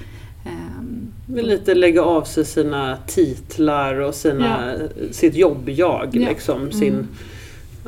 [1.25, 4.73] Men lite lägga av sig sina titlar och sina,
[5.11, 6.09] sitt jobb-jag.
[6.11, 6.29] Ja.
[6.29, 7.07] Liksom, sin,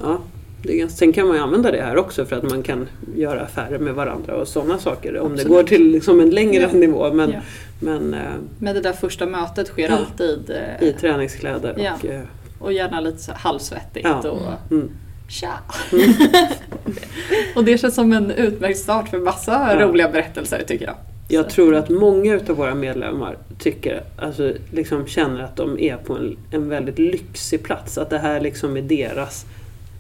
[0.02, 0.22] ja,
[0.64, 3.80] det sen kan man ju använda det här också för att man kan göra affärer
[3.80, 5.20] med varandra och sådana saker.
[5.20, 6.80] Om det går till liksom en längre Ja.
[6.80, 7.14] nivå.
[7.14, 7.40] Men, Ja.
[7.80, 8.20] men eh,
[8.60, 9.96] Men det där första mötet sker Ja.
[9.96, 11.74] alltid eh, i träningskläder.
[11.74, 12.22] Och, eh,
[12.60, 14.90] och gärna lite halvsvettigt och mm.
[15.30, 15.54] tja.
[17.56, 20.96] och det känns som en utmärkt start för massa roliga berättelser tycker jag.
[21.28, 26.14] Jag tror att många utav våra medlemmar tycker, alltså liksom känner att de är på
[26.14, 27.98] en, en väldigt lyxig plats.
[27.98, 29.46] Att det här liksom är deras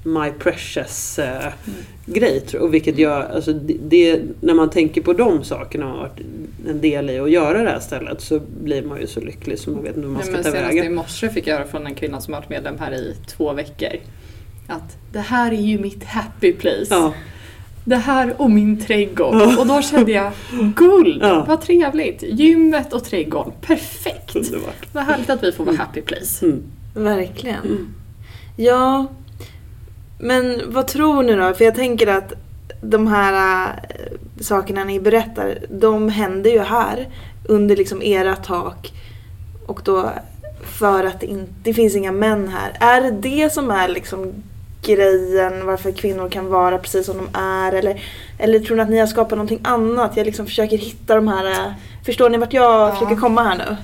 [0.04, 1.54] My Precious eh,
[2.06, 2.40] grej.
[2.40, 2.68] tror jag.
[2.68, 6.20] Och vilket gör, alltså det, det, när man tänker på de sakerna man varit
[6.70, 9.70] en del i att göra det här stället så blir man ju så lycklig så
[9.72, 10.96] man vet inte hur man Nej, ska men ta senast i vägen.
[10.96, 13.92] morse fick jag höra från en kvinna som har varit medlem här i två veckor.
[14.68, 16.86] Att det här är ju mitt happy place.
[16.90, 17.14] Ja,
[17.86, 19.36] Det här och min trädgård.
[19.36, 19.60] Ja.
[19.60, 20.32] Och då kände jag
[20.76, 21.46] guld, Ja.
[21.48, 22.24] vad trevligt.
[22.24, 24.36] Gymmet och trädgården, perfekt.
[24.36, 24.88] underbart.
[24.94, 26.46] Vad härligt att vi får vara happy place.
[26.46, 26.64] Mm.
[26.94, 27.60] Verkligen.
[27.66, 27.88] Mm.
[28.58, 29.08] Ja,
[30.24, 31.54] men vad tror ni då?
[31.54, 32.34] För jag tänker att
[32.82, 33.98] de här äh,
[34.42, 37.08] sakerna ni berättar, de händer ju här
[37.46, 38.92] under liksom era tak.
[39.66, 40.10] Och då
[40.64, 42.78] för att det inte det finns inga män här.
[42.96, 44.34] Är det det som är liksom
[44.86, 47.72] grejen varför kvinnor kan vara precis som de är?
[47.74, 48.02] Eller,
[48.38, 50.18] eller tror ni att ni har skapat någonting annat?
[50.18, 51.46] Jag liksom försöker hitta de här...
[51.52, 51.74] äh,
[52.06, 52.92] Förstår ni vart jag Ja.
[52.96, 53.78] försöker komma här nu?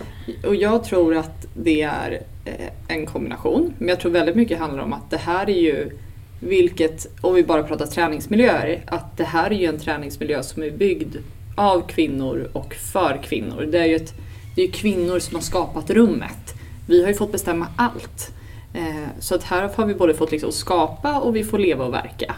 [0.48, 2.54] Och jag tror att det är eh,
[2.88, 3.74] en kombination.
[3.78, 5.92] Men jag tror väldigt mycket handlar om att det här är ju
[6.40, 10.72] vilket, om vi bara pratar träningsmiljöer, att det här är ju en träningsmiljö som är
[10.72, 11.16] byggd
[11.56, 13.68] av kvinnor och för kvinnor.
[13.72, 14.14] Det är ju ett,
[14.56, 16.54] det är kvinnor som har skapat rummet.
[16.88, 18.32] Vi har ju fått bestämma allt.
[18.74, 21.94] Eh, så att här har vi både fått liksom skapa och vi får leva och
[21.94, 22.36] verka.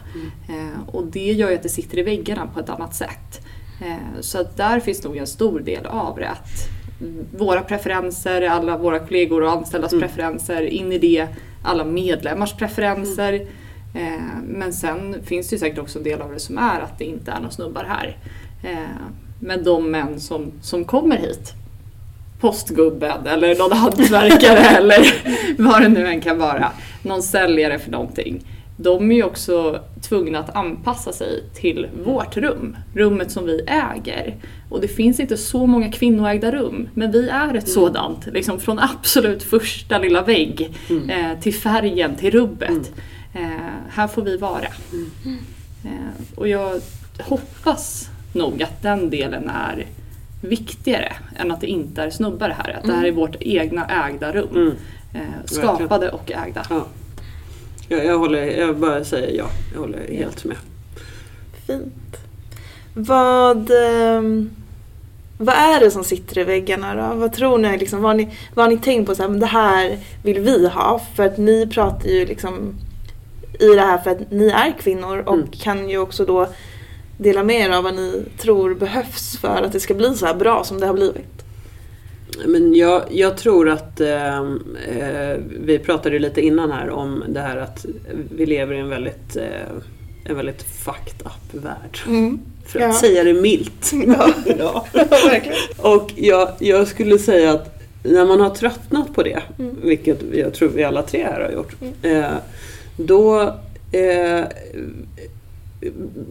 [0.50, 3.46] Eh, och det gör ju att det sitter i väggarna på ett annat sätt.
[3.82, 6.30] Eh, så att där finns nog en stor del av det.
[6.30, 6.70] Att
[7.38, 10.08] våra preferenser, alla våra kollegor och anställdas Mm.
[10.08, 11.28] preferenser, in i det,
[11.64, 13.34] alla medlemmars preferenser.
[13.34, 13.42] Eh,
[14.44, 17.06] men sen finns det ju säkert också en del av det som är att det
[17.06, 18.18] inte är några snubbar här.
[18.64, 19.06] Eh,
[19.40, 21.54] men de män som, som kommer hit,
[22.40, 25.06] postgubben eller någon hantverkare eller
[25.64, 28.44] vad det nu än kan vara, någon säljare för någonting.
[28.78, 34.36] De är ju också tvungna att anpassa sig till vårt rum, rummet som vi äger.
[34.70, 38.26] Och det finns inte så många kvinnoägda rum, men vi är ett sådant.
[38.26, 42.70] Liksom från absolut första lilla vägg eh, till färgen, till rubbet.
[42.70, 43.04] Eh,
[43.90, 44.68] här får vi vara.
[45.86, 46.82] Eh, och jag
[47.20, 49.86] hoppas nog att den delen är
[50.42, 52.78] viktigare än att det inte är snubbar här.
[52.78, 54.50] Att det här är vårt egna ägda rum.
[54.56, 54.74] Mm.
[55.14, 56.66] Eh, skapade och ägda.
[56.70, 56.88] Ja.
[57.88, 60.58] Jag, jag, håller, jag bara säger ja, jag håller helt med.
[61.68, 62.18] Fint.
[62.94, 64.50] Vad, ehm,
[65.38, 67.16] vad är det som sitter i väggarna då?
[67.16, 67.78] Vad tror ni?
[67.78, 69.16] Liksom, vad, har ni vad har ni tänkt på?
[69.16, 71.02] Så här, men det här vill vi ha.
[71.16, 72.76] För att ni pratar ju liksom
[73.62, 75.48] i det här för att ni är kvinnor och Mm.
[75.48, 76.48] kan ju också då
[77.18, 80.34] dela med er av vad ni tror behövs för att det ska bli så här
[80.34, 81.44] bra som det har blivit.
[82.46, 87.58] Men jag, jag tror att eh, eh, vi pratade lite innan här om det här
[87.58, 87.86] att
[88.36, 89.46] vi lever i en väldigt, eh,
[90.26, 91.98] en väldigt fucked up värld.
[92.66, 92.94] För att Ja.
[92.94, 93.92] säga det milt.
[94.08, 94.34] Ja.
[94.60, 94.86] ja.
[95.78, 99.76] Och jag, jag skulle säga att när man har tröttnat på det, Mm.
[99.84, 102.26] vilket jag tror vi alla tre här har gjort, eh,
[103.06, 103.42] då
[103.92, 104.44] eh,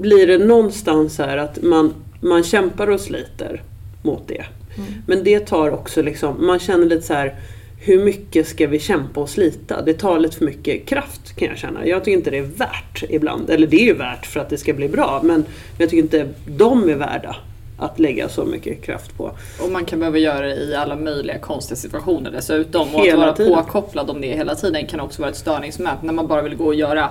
[0.01, 3.63] blir det någonstans här att man, man kämpar och sliter
[4.03, 4.45] mot det.
[4.77, 4.93] Mm.
[5.07, 7.35] Men det tar också liksom, man känner lite så här
[7.83, 9.83] hur mycket ska vi kämpa och slita?
[9.83, 11.87] Det tar lite för mycket kraft kan jag känna.
[11.87, 13.51] Jag tycker inte det är värt ibland.
[13.51, 15.45] Eller det är ju värt för att det ska bli bra men
[15.79, 17.37] jag tycker inte de är värda
[17.81, 19.33] att lägga så mycket kraft på.
[19.63, 22.95] Och man kan behöva göra det i alla möjliga konstiga situationer dessutom.
[22.95, 23.55] Och Hela att vara tiden.
[23.55, 26.67] påkopplad om det hela tiden kan också vara ett störningsmoment när man bara vill gå
[26.67, 27.09] och göra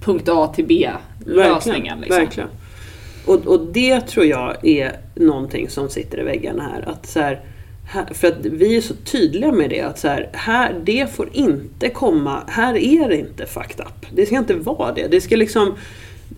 [0.00, 0.90] punkt A till B
[1.26, 2.00] lösningen.
[2.00, 2.16] Liksom.
[2.16, 2.48] Verkligen.
[3.26, 6.88] Och, och det tror jag är någonting som sitter i väggarna här.
[6.92, 7.40] Att så här
[8.12, 9.80] för att vi är så tydliga med det.
[9.80, 14.06] Att så här, här, det får inte komma, här är det inte fucked up.
[14.12, 15.06] Det ska inte vara det.
[15.06, 15.74] Det ska liksom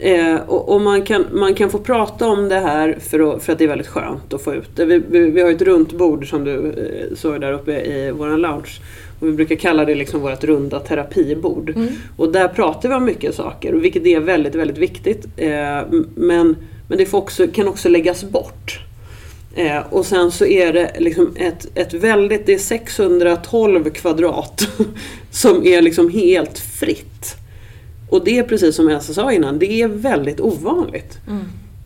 [0.02, 3.52] Eh, och och man, kan, man kan få prata om det här för att, för
[3.52, 4.84] att det är väldigt skönt att få ut det.
[4.84, 8.40] Vi, vi, vi har ett runt bord som du eh, såg där uppe i våran
[8.40, 8.80] lounge.
[9.20, 11.74] Och vi brukar kalla det liksom vårt runda terapibord.
[12.16, 15.26] Och där pratar vi om mycket saker, vilket är väldigt, väldigt viktigt.
[15.36, 15.82] Eh,
[16.14, 16.56] men
[16.90, 18.80] men det också, kan också läggas bort.
[19.54, 24.68] Eh, och sen så är det liksom ett, ett väldigt, det är 612 kvadrat
[25.30, 27.36] som är liksom helt fritt.
[28.10, 31.18] Och det är precis som Elsa sa innan, det är väldigt ovanligt.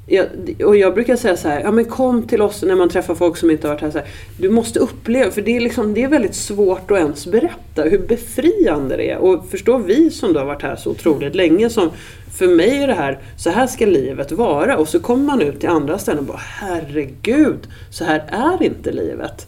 [0.07, 0.27] Jag,
[0.65, 3.37] och jag brukar säga så här, ja men kom till oss när man träffar folk
[3.37, 3.91] som inte har varit här.
[3.91, 4.07] Så här
[4.39, 7.99] du måste uppleva, för det är, liksom, det är väldigt svårt att ens berätta hur
[7.99, 9.19] befriande det är.
[9.19, 11.91] Och förstå vi som då har varit här så otroligt länge som
[12.33, 14.77] för mig är det här, så här ska livet vara.
[14.77, 18.93] Och så kommer man ut till andra ställen och bara herregud, så här är inte
[18.93, 19.47] livet.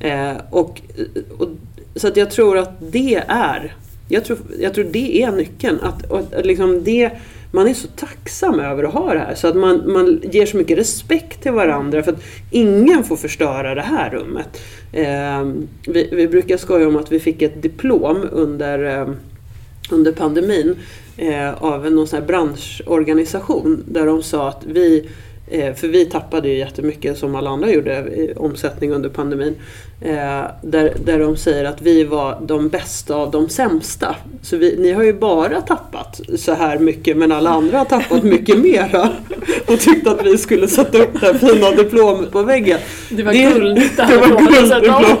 [0.00, 0.80] Eh, och,
[1.38, 1.48] och,
[1.96, 3.74] så att jag tror att det är,
[4.08, 5.80] jag tror, jag tror det är nyckeln.
[5.82, 7.10] Att, att, att liksom det,
[7.50, 10.56] man är så tacksam över att ha det här så att man, man ger så
[10.56, 14.60] mycket respekt till varandra för att ingen får förstöra det här rummet.
[14.92, 15.44] Eh,
[15.86, 19.08] vi, vi brukar skoja om att vi fick ett diplom under, eh,
[19.90, 20.76] under pandemin
[21.16, 25.08] eh, av en någon sån här branschorganisation där de sa att vi
[25.48, 29.54] eh, för vi tappade ju jättemycket som alla andra gjorde i omsättning under pandemin.
[30.00, 34.16] Eh, där, där de säger att vi var de bästa av de sämsta.
[34.42, 38.22] Så vi, ni har ju bara tappat så här mycket men alla andra har tappat
[38.22, 39.10] mycket mera.
[39.66, 42.78] Och tyckte att vi skulle sätta upp det här fina diplomet på väggen.
[43.10, 45.16] Det var guldigt det Det var gulddiplom.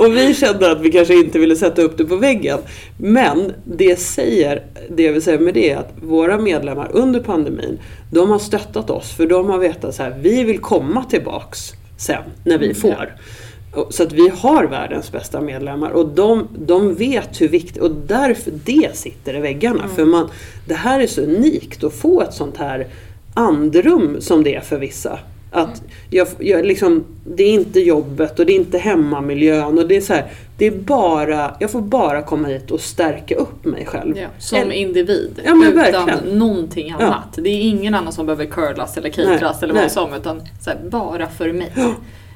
[0.00, 2.58] Och vi kände att vi kanske inte ville sätta upp det på väggen.
[2.98, 7.78] Men det säger, det jag vill säga med det är att våra medlemmar under pandemin,
[8.10, 12.22] de har stöttat oss för de har vetat så här, vi vill komma tillbaks sen
[12.44, 12.90] när vi får.
[12.90, 13.43] Och-
[13.90, 18.52] Så att vi har världens bästa medlemmar och de, de vet hur viktigt, och därför
[18.64, 19.88] det sitter i väggarna.
[19.88, 20.28] För man,
[20.68, 22.86] det här är så unikt att få ett sånt här
[23.34, 25.18] andrum som det är för vissa.
[25.50, 27.04] Att jag, jag liksom,
[27.36, 30.66] det är inte jobbet och det är inte hemmamiljön och det är så här, det
[30.66, 34.18] är bara, jag får bara komma hit och stärka upp mig själv.
[34.18, 35.40] Ja, som Eller- individ.
[35.44, 36.38] Ja, utan verkligen.
[36.38, 37.28] någonting annat.
[37.36, 41.28] Det är ingen annan som behöver curlas eller cateras eller vad som utan här, bara
[41.28, 41.72] för mig.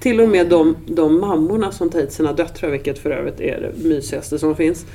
[0.00, 3.60] Till och med de, de mammorna som tar hit sina döttrar, vilket för övrigt är
[3.60, 4.86] det mysigaste som finns.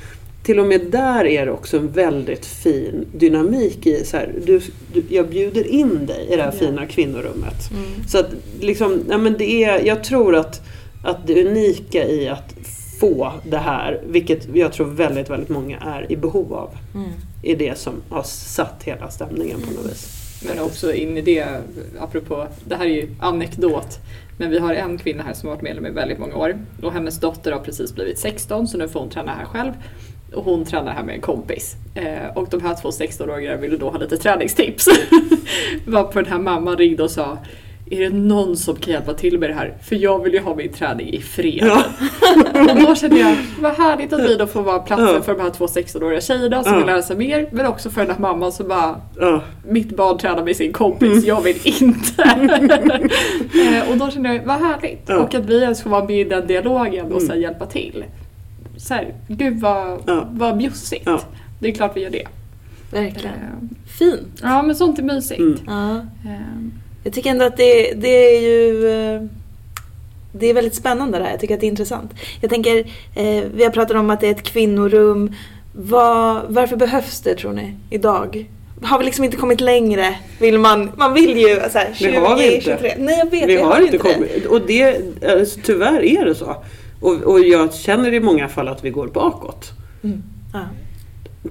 [0.42, 4.60] Till och med där är det också en väldigt fin dynamik i så här, du,
[4.92, 7.70] du, jag bjuder in dig i det här fina kvinnorummet.
[8.08, 10.60] Så att liksom, ja, men det är, jag tror att,
[11.04, 12.54] att det unika i att
[13.00, 17.10] få det här, vilket jag tror väldigt, väldigt många är i behov av, Mm.
[17.42, 20.06] är det som har satt hela stämningen på något vis.
[20.48, 21.46] Men också in i det,
[22.00, 23.98] apropå, det här är ju anekdot.
[24.36, 26.58] Men vi har en kvinna här som har varit medlem i väldigt många år.
[26.82, 29.72] Och hennes dotter har precis blivit 16 så nu får hon träna här själv.
[30.32, 31.76] Och hon tränar här med en kompis.
[31.94, 34.88] Eh, och de här två 16-åringarna ville då ha lite träningstips.
[35.86, 37.38] Varpå den här mamman ringde och sa
[37.90, 39.74] är det någon som kan hjälpa till med det här?
[39.82, 41.58] För jag vill ju ha min träning i fred.
[41.66, 41.84] Ja.
[42.74, 45.22] Och då kände jag, vad härligt att vi då får vara platsen Ja.
[45.22, 46.78] för de här två 16-åriga tjejerna som Ja.
[46.78, 47.48] vill lära sig mer.
[47.52, 51.12] Men också för den här mamman som bara, Ja, mitt barn tränar med sin kompis,
[51.12, 51.24] Mm.
[51.24, 52.22] jag vill inte.
[53.54, 55.02] Eh, och då kände jag, vad härligt.
[55.06, 55.16] Ja.
[55.18, 57.26] Och att vi ens får vara med i den dialogen och Mm.
[57.28, 58.04] sen hjälpa till.
[58.76, 60.28] Så här, gud vad, Ja.
[60.30, 61.02] vad bjussigt.
[61.06, 61.20] Ja.
[61.60, 62.26] Det är klart vi gör det.
[62.92, 63.34] Verkligen.
[63.34, 64.40] Eh, Fint.
[64.42, 65.40] Ja men sånt är mysigt.
[65.68, 66.00] Mm.
[67.04, 67.08] Ja.
[67.08, 69.22] Jag tycker ändå att det, det är ju eh,
[70.32, 71.30] det är väldigt spännande det här.
[71.30, 72.12] Jag tycker att det är intressant.
[72.40, 72.78] Jag tänker,
[73.14, 75.32] eh, vi har pratat om att det är ett kvinnorum.
[75.72, 78.50] Vad, varför behövs det tror ni idag?
[78.82, 80.14] Har vi liksom inte kommit längre?
[80.38, 82.64] Vill man, man vill ju så här, 20, Det har vi inte.
[82.64, 82.94] 23.
[82.98, 83.98] Nej jag vet, vi har inte det.
[83.98, 84.46] kommit.
[84.46, 84.96] Och det,
[85.28, 86.56] alltså, tyvärr är det så.
[87.00, 89.70] Och, och jag känner i många fall att vi går bakåt.
[90.04, 90.22] Mm.
[90.52, 90.60] Ja.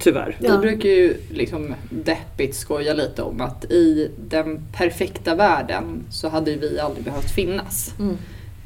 [0.00, 0.36] Tyvärr.
[0.40, 0.52] Ja.
[0.52, 6.56] Vi brukar ju liksom deppigt skoja lite om att i den perfekta världen så hade
[6.56, 7.94] vi aldrig behövt finnas.
[7.98, 8.16] Mm.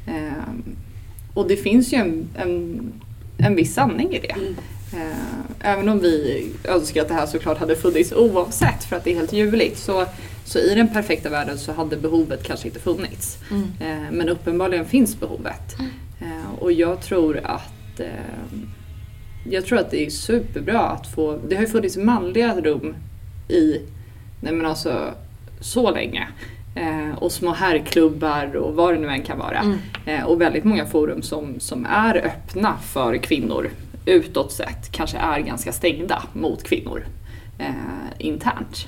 [0.07, 0.75] Ehm,
[1.33, 2.81] och det finns ju en, en,
[3.37, 4.35] en viss sanning i det.
[4.97, 9.11] Ehm, även om vi önskar att det här såklart hade funnits oavsett för att det
[9.11, 10.05] är helt ljuvligt så,
[10.45, 13.37] så i den perfekta världen så hade behovet kanske inte funnits.
[13.51, 13.67] Mm.
[13.79, 15.75] Ehm, men uppenbarligen finns behovet.
[16.19, 18.59] Ehm, och jag tror att att eh,
[19.49, 22.95] jag tror att det är superbra att få, det har ju funnits manliga rum
[23.47, 23.81] i,
[24.41, 25.13] nej men alltså
[25.59, 26.27] så länge.
[26.75, 29.59] Eh, och små herrklubbar och vad det nu än kan vara.
[29.59, 29.77] Mm.
[30.05, 33.69] Eh, och väldigt många forum som, som är öppna för kvinnor
[34.05, 37.05] utåt sett kanske är ganska stängda mot kvinnor
[37.57, 37.71] eh,
[38.17, 38.87] internt.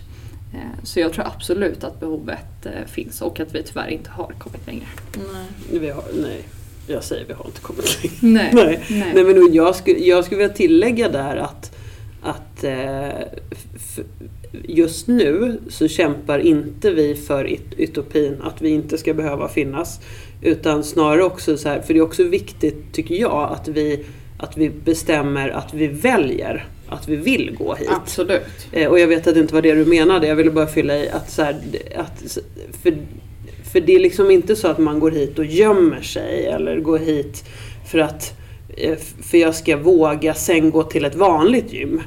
[0.54, 4.34] Eh, så jag tror absolut att behovet eh, finns och att vi tyvärr inte har
[4.38, 4.86] kommit längre.
[5.34, 5.80] Nej.
[5.80, 6.44] Vi har, nej,
[6.92, 8.16] jag säger vi har inte kommit längre.
[8.22, 8.52] Nej.
[8.66, 8.80] Nej.
[8.90, 9.12] Nej.
[9.16, 11.72] Nej, men jag, skulle, jag skulle vilja tillägga där att,
[12.22, 13.10] att eh,
[14.64, 20.00] just nu så kämpar inte vi för ut- utopin, att vi inte ska behöva finnas.
[20.42, 24.06] Utan snarare också så här, för det är också viktigt tycker jag att vi,
[24.38, 27.90] att vi bestämmer att vi väljer att vi vill gå hit.
[27.92, 28.42] Absolut.
[28.72, 30.98] Eh, Och jag vet att det inte var det du menade, jag ville bara fylla
[30.98, 31.56] i att, så här,
[31.96, 32.38] att
[32.84, 32.98] för,
[33.72, 37.00] för det är liksom inte så att man går hit och gömmer sig eller går
[37.00, 37.44] hit
[37.92, 38.34] för att
[38.78, 42.02] eh, för jag ska våga sen gå till ett vanligt gym.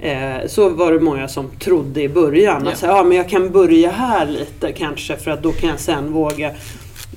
[0.00, 2.62] Eh, Så var det många som trodde i början.
[2.64, 2.72] Ja.
[2.72, 5.68] Att så här, ja, men jag kan börja här lite kanske för att då kan
[5.70, 6.50] jag sen våga.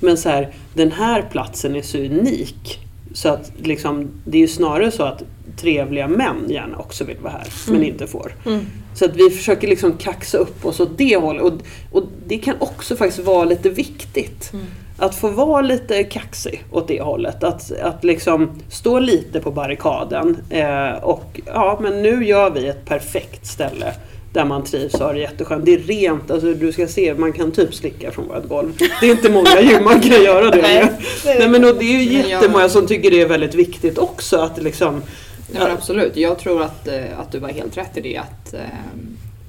[0.00, 2.78] Men så här, den här platsen är så unik.
[3.12, 5.22] Så att liksom, det är ju snarare så att
[5.56, 8.34] trevliga män gärna också vill vara här men inte får.
[8.46, 8.66] Mm.
[8.94, 11.42] Så att vi försöker liksom kaxa upp oss åt det hållet.
[11.42, 11.52] Och,
[11.92, 14.52] och det kan också faktiskt vara lite viktigt.
[14.52, 14.66] Mm.
[14.98, 17.44] Att få vara lite kaxig åt det hållet.
[17.44, 20.36] Att, att liksom stå lite på barrikaden.
[20.50, 23.94] Eh, och ja, men nu gör vi ett perfekt ställe.
[24.32, 25.64] Där man trivs och har det jätteskönt.
[25.64, 28.76] Det är rent, alltså du ska se, man kan typ slicka från vårt golv.
[29.00, 30.94] Det är inte många gym man kan göra det Nej, med.
[31.24, 33.98] det är Nej men och det är ju jättemånga som tycker det är väldigt viktigt
[33.98, 34.36] också.
[34.36, 35.02] Att liksom,
[35.52, 38.16] Nej, men absolut, jag tror att, eh, att du var helt rätt i det.
[38.16, 38.60] Att, eh,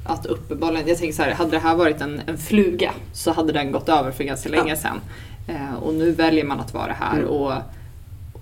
[0.06, 3.54] att uppenbarligen, jag tänker så här, hade det här varit en, en fluga så hade
[3.54, 4.76] den gått över för ganska länge Ja.
[4.76, 5.00] sedan.
[5.48, 7.18] Eh, och nu väljer man att vara här.
[7.18, 7.30] Mm.
[7.30, 7.54] Och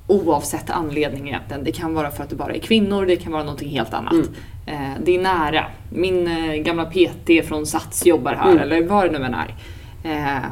[0.08, 1.64] Oavsett anledning egentligen.
[1.64, 4.14] Det kan vara för att du bara är kvinnor, det kan vara någonting helt annat.
[4.14, 4.28] Mm.
[4.66, 5.66] Eh, det är nära.
[5.90, 8.64] Min eh, gamla PT från Sats jobbar här, Mm.
[8.64, 9.56] eller vad det nu än är.
[10.04, 10.44] Eh,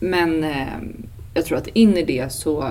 [0.00, 0.46] men
[1.34, 2.68] jag tror att in i det så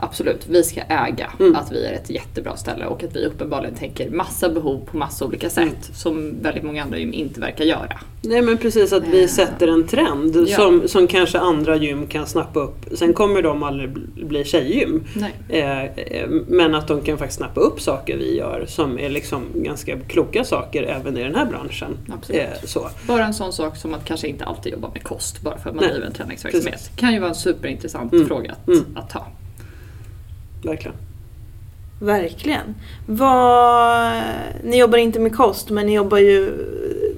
[0.00, 1.56] Absolut, vi ska äga Mm.
[1.56, 5.24] att vi är ett jättebra ställe och att vi uppenbarligen tänker massa behov på massa
[5.24, 5.74] olika sätt Mm.
[5.94, 7.98] som väldigt många andra gym inte verkar göra.
[8.22, 10.56] Nej men precis att vi Eh, sätter en trend ja.
[10.56, 12.76] som, som kanske andra gym kan snappa upp.
[12.94, 13.90] Sen kommer de aldrig
[14.26, 15.04] bli- tjejgym.
[15.16, 15.32] Nej.
[15.48, 19.42] Eh, eh, men att de kan faktiskt snappa upp saker vi gör som är liksom
[19.54, 21.96] ganska kloka saker även i den här branschen.
[22.14, 22.42] Absolut.
[22.42, 22.88] Eh, så.
[23.06, 25.76] Bara en sån sak som att kanske inte alltid jobba med kost bara för att
[25.76, 26.72] man Nej, driver en träningsverksamhet.
[26.72, 26.90] precis.
[26.96, 28.26] kan ju vara en superintressant Mm.
[28.28, 28.84] fråga att, Mm.
[28.96, 29.26] att ta.
[30.62, 30.96] Verkligen.
[32.00, 32.74] Verkligen.
[33.06, 34.22] Vad,
[34.64, 36.52] ni jobbar inte med kost men ni jobbar ju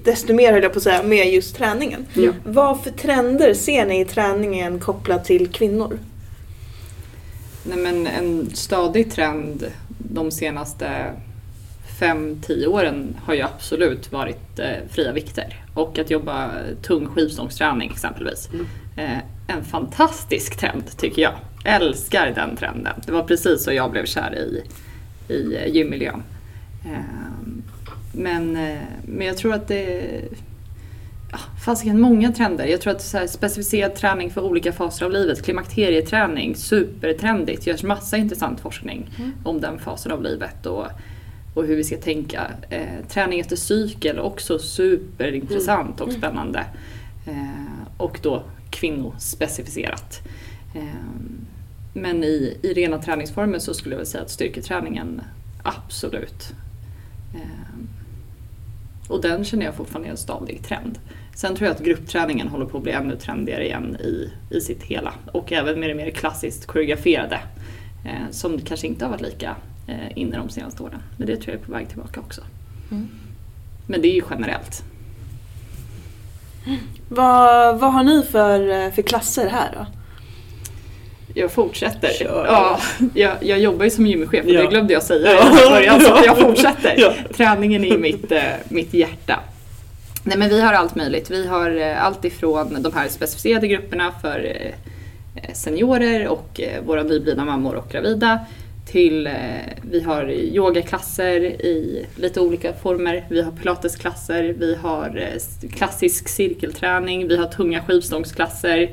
[0.04, 2.06] desto mer höll jag på att säga med just träningen.
[2.14, 2.32] Ja.
[2.44, 5.98] Vad för trender ser ni i träningen kopplat till kvinnor?
[7.64, 9.66] Nej, men en stadig trend
[9.98, 11.12] de senaste
[12.00, 15.64] 5-10 åren har ju absolut varit eh, fria vikter.
[15.74, 16.50] Och att jobba
[16.82, 18.48] tung skivstångsträning exempelvis.
[18.52, 18.66] Mm.
[18.96, 21.34] Eh, en fantastisk trend tycker jag.
[21.64, 22.94] Älskar den trenden.
[23.06, 24.62] Det var precis så jag blev kär i,
[25.34, 26.22] i gymmiljön.
[26.84, 27.00] Eh,
[28.12, 30.10] men, eh, men jag tror att det
[31.32, 32.66] ja, fasiken många trender.
[32.66, 37.64] Jag tror att så här, specificerad träning för olika faser av livet, klimakterieträning, supertrendigt.
[37.64, 39.32] Det görs massa intressant forskning Mm.
[39.44, 40.86] om den fasen av livet och,
[41.54, 42.46] och hur vi ska tänka.
[42.70, 46.64] Eh, träning efter cykel, också superintressant och spännande.
[47.26, 50.20] Eh, och då kvinnospecificerat.
[50.74, 50.82] Eh,
[51.92, 55.20] men i, i rena träningsformer så skulle jag väl säga att styrketräningen
[55.62, 56.52] absolut
[57.34, 57.70] eh,
[59.08, 60.98] och den känner jag fortfarande är en stadig trend.
[61.34, 64.82] Sen tror jag att gruppträningen håller på att bli ännu trendigare igen i, i sitt
[64.82, 65.14] hela.
[65.32, 67.40] Och även med det mer klassiskt koreograferade.
[68.04, 71.02] Eh, som kanske inte har varit lika eh, inne de senaste åren.
[71.16, 72.40] Men det tror jag är på väg tillbaka också.
[72.90, 73.08] Mm.
[73.86, 74.84] Men det är ju generellt.
[77.08, 79.99] Vad, vad har ni för, eh, för klasser här då?
[81.34, 82.08] Jag fortsätter.
[82.08, 82.46] Kör.
[82.46, 82.80] Ja,
[83.14, 84.60] jag, jag jobbar ju som gymchef och Ja.
[84.62, 85.66] det glömde jag säga Ja.
[85.66, 86.94] i början så jag fortsätter.
[86.98, 87.12] Ja.
[87.36, 89.40] Träningen är mitt, eh, mitt hjärta.
[90.24, 91.30] Nej men vi har allt möjligt.
[91.30, 94.56] Vi har eh, allt ifrån de här specificerade grupperna för
[95.34, 98.38] eh, seniorer och våra nyblivna mammor och gravida
[98.86, 99.28] till
[99.90, 103.24] vi har yogaklasser i lite olika former.
[103.30, 105.28] Vi har pilatesklasser, vi har
[105.76, 108.90] klassisk cirkelträning, vi har tunga skivstångsklasser.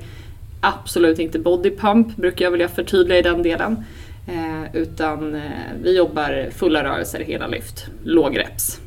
[0.61, 3.83] Absolut inte bodypump brukar jag vilja förtydliga i den delen.
[4.27, 5.41] Eh, utan eh,
[5.83, 8.79] vi jobbar fulla rörelser, hela lyft, lågreps.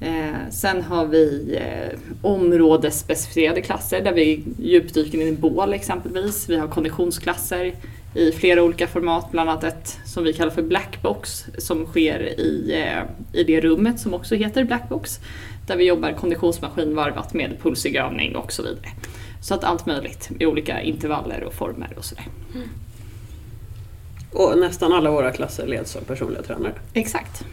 [0.00, 6.48] Eh, sen har vi eh, områdesspecificerade klasser där vi djupdyker in i bål exempelvis.
[6.48, 7.74] Vi har konditionsklasser.
[8.16, 12.82] i flera olika format, bland annat ett som vi kallar för Blackbox som sker i,
[12.82, 15.20] eh, i det rummet som också heter Blackbox.
[15.66, 18.88] Där vi jobbar konditionsmaskin varvat med pulsig övning och så vidare.
[19.44, 22.24] Så att allt möjligt i olika intervaller och former och sådär.
[24.32, 26.72] Och nästan alla våra klasser leds av personliga tränare.
[26.92, 27.44] Exakt.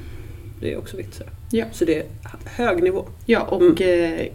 [0.59, 1.15] Det är också viktigt.
[1.15, 1.23] Så.
[1.51, 1.65] Ja.
[1.71, 2.05] så det är
[2.45, 3.05] hög nivå.
[3.25, 4.27] Ja, och eh,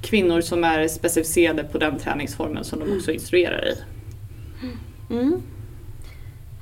[0.00, 3.76] kvinnor som är specificerade på den träningsformen som de också instruerar i.
[5.10, 5.42] Mm.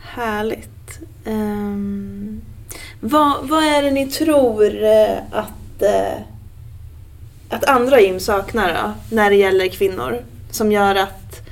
[0.00, 1.00] Härligt.
[1.24, 2.40] Ehm,
[3.00, 6.20] vad, vad är det ni tror eh, att, eh,
[7.48, 10.22] att andra gym saknar då, när det gäller kvinnor?
[10.56, 11.42] Som gör att...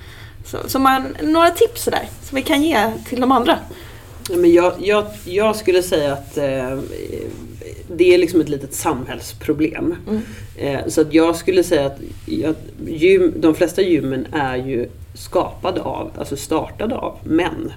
[0.66, 3.58] Som man, några tips där som vi kan ge till de andra.
[4.30, 6.78] Ja, men jag, jag, jag skulle säga att eh,
[7.88, 9.96] det är liksom ett litet samhällsproblem.
[10.08, 10.22] Mm.
[10.56, 12.54] Eh, så att jag skulle säga att jag,
[12.86, 17.72] gym, de flesta gymmen är ju skapade av, alltså startade av män.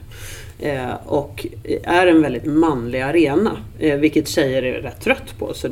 [0.60, 1.46] Eh, och
[1.84, 3.58] är en väldigt manlig arena.
[3.80, 5.54] Eh, vilket tjejer är rätt trött på.
[5.54, 5.68] Så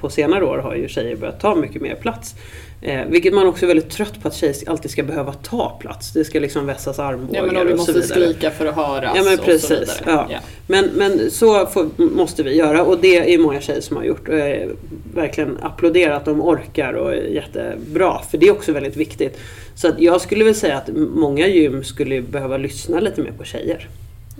[0.00, 2.34] på senare år har ju tjejer börjat ta mycket mer plats.
[2.82, 6.12] Eh, vilket man också är väldigt trött på att tjejer alltid ska behöva ta plats.
[6.12, 8.32] Det ska liksom vässas armbågar Ja men och vi och så måste vidare.
[8.32, 9.70] skrika för att höras Ja men och så precis.
[9.70, 9.86] vidare.
[10.06, 10.26] Ja.
[10.30, 10.38] Ja.
[10.66, 14.28] Men, men så får, måste vi göra och det är många tjejer som har gjort.
[14.28, 14.68] Jag
[15.14, 18.20] verkligen applåderar att de orkar och är jättebra.
[18.30, 19.38] För det är också väldigt viktigt.
[19.74, 23.44] Så att jag skulle väl säga att många gym skulle behöva lyssna lite mer på
[23.44, 23.88] tjejer.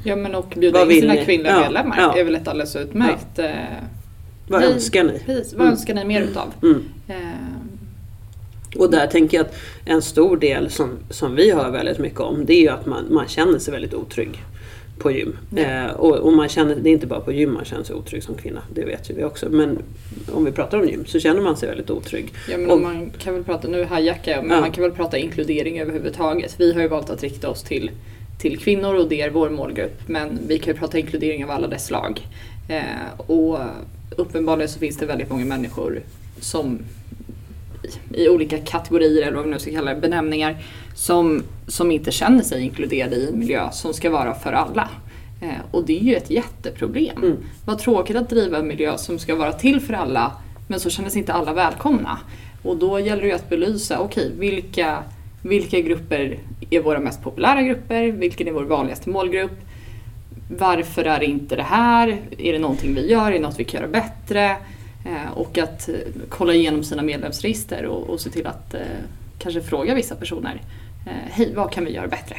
[0.04, 1.24] Ja men och bjuda Vad in sina ni?
[1.24, 2.16] kvinnliga Ja, medlemmar ja.
[2.18, 3.38] är väl ett alldeles utmärkt.
[3.38, 3.50] eh,
[4.48, 4.72] Vad Nej.
[4.72, 5.18] önskar ni?
[5.26, 5.72] Precis, vad Mm.
[5.72, 6.52] önskar ni mer utav?
[6.62, 6.84] Mm.
[7.08, 7.16] Eh,
[8.76, 12.44] Och där tänker jag att en stor del som, som vi hör väldigt mycket om
[12.46, 14.42] det är ju att man, man känner sig väldigt otrygg
[14.98, 15.36] på gym.
[15.56, 15.62] Ja.
[15.62, 18.22] Eh, och, och man känner, det är inte bara på gym man känner sig otrygg
[18.22, 19.46] som kvinna, det vet ju vi också.
[19.50, 19.78] Men
[20.32, 22.32] om vi pratar om gym så känner man sig väldigt otrygg.
[22.50, 24.60] Ja men Och- man kan väl prata, nu hijackar jag, men Ja.
[24.60, 26.54] man kan väl prata inkludering överhuvudtaget.
[26.58, 27.90] Vi har ju valt att rikta oss till,
[28.38, 30.00] till kvinnor och det är vår målgrupp.
[30.06, 32.20] Men vi kan ju prata inkludering av alla dess slag.
[32.68, 33.58] Eh, och
[34.16, 36.02] uppenbarligen så finns det väldigt många människor
[36.40, 36.78] som
[38.14, 40.56] i, olika kategorier eller vad vi nu ska kalla det, benämningar
[40.94, 44.88] som, som inte känner sig inkluderade i en miljö som ska vara för alla.
[45.42, 47.16] Eh, och det är ju ett jätteproblem.
[47.16, 47.36] Mm.
[47.64, 50.32] Vad tråkigt att driva en miljö som ska vara till för alla
[50.68, 52.18] men så känner sig inte alla välkomna.
[52.62, 55.02] Och då gäller det ju att belysa, okej vilka,
[55.48, 56.38] vilka grupper
[56.70, 58.12] är våra mest populära grupper?
[58.12, 59.60] Vilken är vår vanligaste målgrupp?
[60.58, 62.18] Varför är det inte det här?
[62.38, 63.26] Är det någonting vi gör?
[63.26, 64.56] Är det något vi kan göra bättre?
[65.04, 65.94] Eh, och att eh,
[66.28, 68.80] kolla igenom sina medlemsregister och, och se till att eh,
[69.38, 70.62] kanske fråga vissa personer.
[71.06, 72.36] Eh, Hej, vad kan vi göra bättre?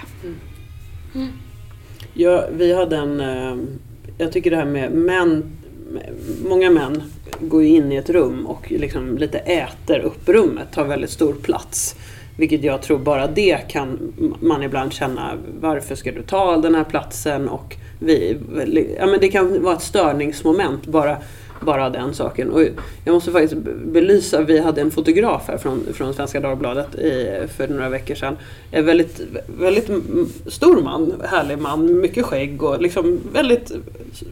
[2.14, 3.20] Ja, vi hade en...
[3.20, 3.55] Eh,
[4.18, 5.55] jag tycker det här med män...
[6.45, 7.03] Många män
[7.39, 11.95] går in i ett rum och liksom lite äter upp rummet, tar väldigt stor plats.
[12.39, 15.31] Vilket jag tror bara det kan man ibland känna,
[15.61, 17.49] varför ska du ta den här platsen?
[17.49, 18.37] Och vi,
[18.99, 21.17] ja, men det kan vara ett störningsmoment bara,
[21.62, 22.51] bara den saken.
[22.51, 22.62] Och
[23.05, 27.68] jag måste faktiskt belysa, vi hade en fotograf här från, från Svenska Dagbladet i, för
[27.68, 28.38] några veckor sedan.
[28.72, 29.22] En väldigt,
[29.60, 29.89] väldigt
[30.47, 33.72] stor man, härlig man, mycket skägg och liksom väldigt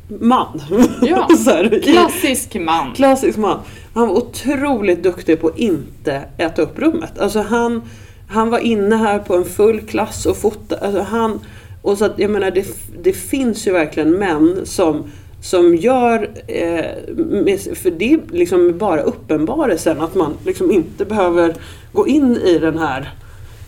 [0.08, 0.62] man.
[1.02, 2.94] Ja, här, Klassisk man.
[2.94, 3.60] Klassisk man.
[3.94, 7.20] Han var otroligt duktig på att inte äta upp rummet.
[7.20, 7.82] Alltså han,
[8.30, 10.82] han var inne här på en full klass och fotade.
[10.82, 11.40] Alltså han,
[11.82, 12.66] och så att, jag menar, det,
[13.04, 15.04] det finns ju verkligen män som,
[15.42, 21.56] som gör, eh, för det är liksom bara uppenbarelsen att man liksom inte behöver
[21.92, 23.14] gå in i den här.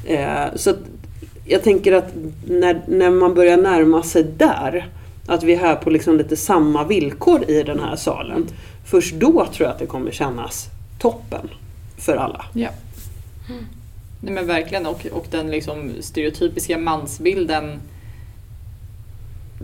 [0.06, 0.80] Eh, så att
[1.46, 2.14] jag tänker att
[2.48, 4.90] när, när man börjar närma sig där,
[5.28, 8.48] att vi är här på liksom lite samma villkor i den här salen.
[8.86, 10.68] Först då tror jag att det kommer kännas
[11.00, 11.50] toppen
[11.98, 12.46] för alla.
[12.54, 12.70] Ja.
[14.22, 17.80] Nej men verkligen och, och den liksom stereotypiska mansbilden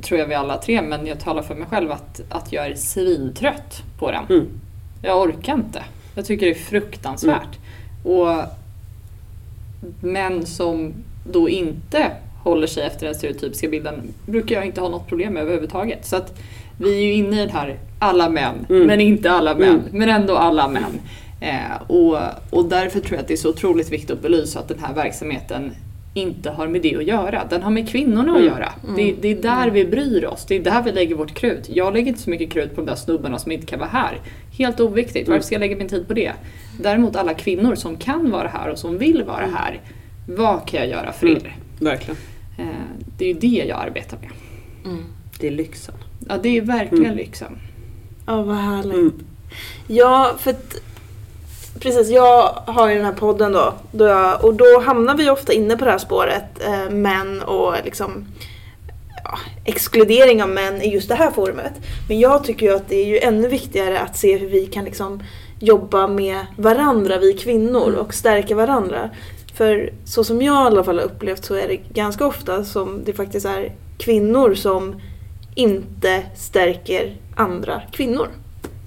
[0.02, 2.76] tror jag vi alla tre, men jag talar för mig själv att, att jag är
[2.76, 4.26] svintrött på den.
[4.30, 4.48] Mm.
[5.02, 5.84] Jag orkar inte.
[6.16, 7.60] Jag tycker det är fruktansvärt.
[8.04, 8.28] Och
[10.02, 10.94] män som
[11.32, 12.12] då inte
[12.44, 16.06] håller sig efter den stereotypiska bilden brukar jag inte ha något problem med överhuvudtaget.
[16.06, 16.40] Så att
[16.78, 18.88] vi är ju inne i det här, alla män, Mm.
[18.88, 19.82] men inte alla män, Mm.
[19.92, 21.00] men ändå alla män.
[21.40, 22.18] Eh, och,
[22.50, 24.94] och därför tror jag att det är så otroligt viktigt att belysa att den här
[24.94, 25.72] verksamheten
[26.18, 27.46] inte har med det att göra.
[27.50, 28.48] Den har med kvinnorna att Mm.
[28.48, 28.72] göra.
[28.96, 30.46] Det, det är där vi bryr oss.
[30.46, 31.70] Det är där vi lägger vårt krut.
[31.70, 34.20] Jag lägger inte så mycket krut på de där snubbarna som inte kan vara här.
[34.58, 35.28] Helt oviktigt.
[35.30, 36.32] Varför ska jag lägga min tid på det?
[36.82, 39.82] Däremot alla kvinnor som kan vara här och som vill vara här.
[40.28, 41.38] Vad kan jag göra för Mm.
[41.46, 41.56] er?
[41.80, 42.18] Verkligen.
[42.58, 42.66] Eh,
[43.18, 44.30] det är ju det jag arbetar med.
[45.40, 45.96] Det är lyxen.
[46.30, 47.18] Ja, det är verkligen Mm.
[47.18, 47.58] lyxen.
[48.28, 48.94] Ja, vad härligt.
[48.94, 49.14] Mm.
[49.88, 50.76] Ja, för att
[51.80, 55.54] precis, jag har ju den här podden då, då jag, och då hamnar vi ofta
[55.54, 58.26] inne på det här spåret, eh, män och liksom
[59.24, 61.74] ja, exkludering av män i just det här forumet.
[62.08, 64.86] Men jag tycker ju att det är ju ännu viktigare att se hur vi kan
[64.86, 65.24] liksom
[65.60, 68.00] jobba med varandra, vi kvinnor, Mm.
[68.00, 69.10] och stärka varandra.
[69.54, 73.02] För så som jag i alla fall har upplevt så är det ganska ofta som
[73.06, 75.02] det faktiskt är kvinnor som
[75.56, 78.28] inte stärker andra kvinnor.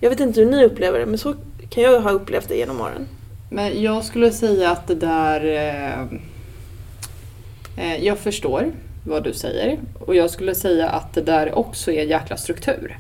[0.01, 1.35] Jag vet inte hur ni upplever det men så
[1.71, 3.09] kan jag ha upplevt det genom åren.
[3.51, 5.45] Men jag skulle säga att det där...
[5.45, 6.01] Eh,
[7.77, 8.73] eh jag förstår
[9.05, 12.99] vad du säger och jag skulle säga att det där också är jäkla struktur.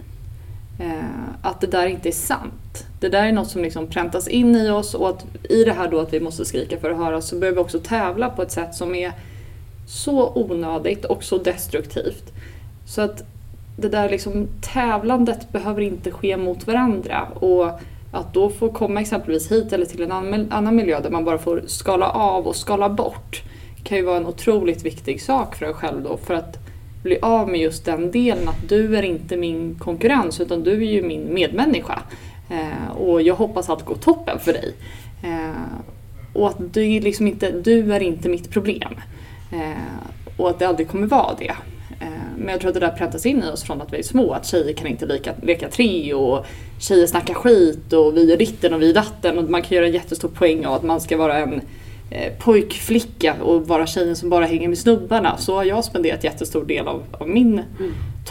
[0.80, 2.86] Eh, att det där inte är sant.
[3.00, 5.88] Det där är något som liksom präntas in i oss och att i det här
[5.88, 8.50] då att vi måste skrika för att höra så börjar vi också tävla på ett
[8.50, 9.12] sätt som är
[9.86, 12.32] så onödigt och så destruktivt.
[12.86, 13.24] Så att
[13.76, 17.80] det där liksom tävlandet behöver inte ske mot varandra och
[18.12, 20.12] att då få komma exempelvis hit eller till en
[20.50, 23.42] annan miljö där man bara får skala av och skala bort
[23.84, 26.58] kan ju vara en otroligt viktig sak för en själv då för att
[27.02, 30.90] bli av med just den delen att du är inte min konkurrens utan du är
[30.90, 32.02] ju min medmänniska.
[32.50, 34.74] Eh, och jag hoppas allt går toppen för dig.
[35.22, 35.80] Eh,
[36.32, 38.94] och att du, är liksom inte, du är inte mitt problem.
[39.52, 41.54] Eh, och att det aldrig kommer vara det.
[42.00, 44.02] Eh, men jag tror att det där präntas in i oss från att vi är
[44.02, 44.32] små.
[44.32, 46.46] Att tjejer kan inte leka, leka tre och
[46.80, 49.38] tjejer snackar skit och vi är ditten och vi är datten.
[49.38, 51.60] Och man kan göra en jättestor poäng av att man ska vara en
[52.10, 55.36] eh, pojkflicka och vara tjejen som bara hänger med snubbarna.
[55.38, 57.62] Så har jag spenderat jättestor del av, av min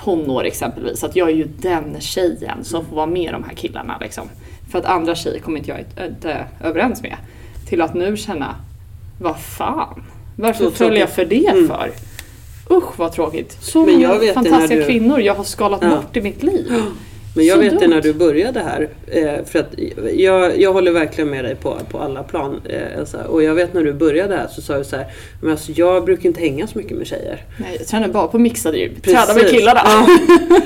[0.03, 1.03] tonår exempelvis.
[1.03, 3.97] Att jag är ju den tjejen som får vara med de här killarna.
[4.01, 4.29] Liksom.
[4.71, 7.15] För att andra tjejer kommer inte jag inte, inte överens med.
[7.69, 8.55] Till att nu känna,
[9.19, 10.03] vad fan?
[10.35, 11.67] Varför föll jag för det Mm.
[11.67, 11.91] för?
[12.69, 13.57] Usch vad tråkigt.
[13.61, 15.89] Så Men jag många det fantastiska du- kvinnor jag har skalat Ja.
[15.89, 16.65] bort i mitt liv.
[17.35, 17.89] Men jag Så vet det dumt.
[17.89, 19.73] när du började här, eh, för att
[20.15, 23.27] jag, jag håller verkligen med dig på, på alla plan eh, Elsa.
[23.27, 25.05] Och jag vet när du började här så sa du så här,
[25.41, 27.41] men alltså jag brukar inte hänga så mycket med tjejer.
[27.57, 28.91] Nej, jag tränar bara på mixade djur.
[29.03, 29.79] Tränar med killarna.
[29.85, 30.07] Ja.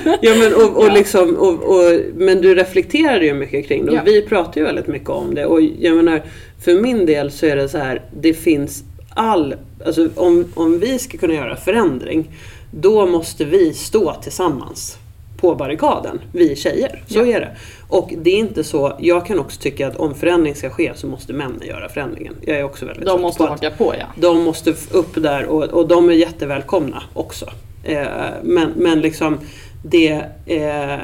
[0.21, 0.93] Ja, men, och, och Ja.
[0.93, 4.01] liksom, och, och, men du reflekterade ju mycket kring det och Ja.
[4.05, 5.45] vi pratar ju väldigt mycket om det.
[5.45, 6.21] Och jag menar,
[6.65, 8.83] för min del så är det så här, det finns
[9.13, 9.55] all,
[9.85, 12.29] alltså om, om vi ska kunna göra förändring,
[12.71, 14.97] då måste vi stå tillsammans
[15.41, 17.03] på barrikaden, vi tjejer.
[17.07, 17.25] Så Ja.
[17.25, 17.55] är det.
[17.87, 21.07] Och det är inte så, jag kan också tycka att om förändring ska ske så
[21.07, 22.35] måste männen göra förändringen.
[22.41, 24.05] Jag är också väldigt De måste på haka på ja.
[24.15, 27.45] de måste upp där och, och de är jättevälkomna också.
[27.83, 28.03] Eh,
[28.43, 29.39] men, men liksom
[29.83, 30.23] det...
[30.45, 30.99] Eh,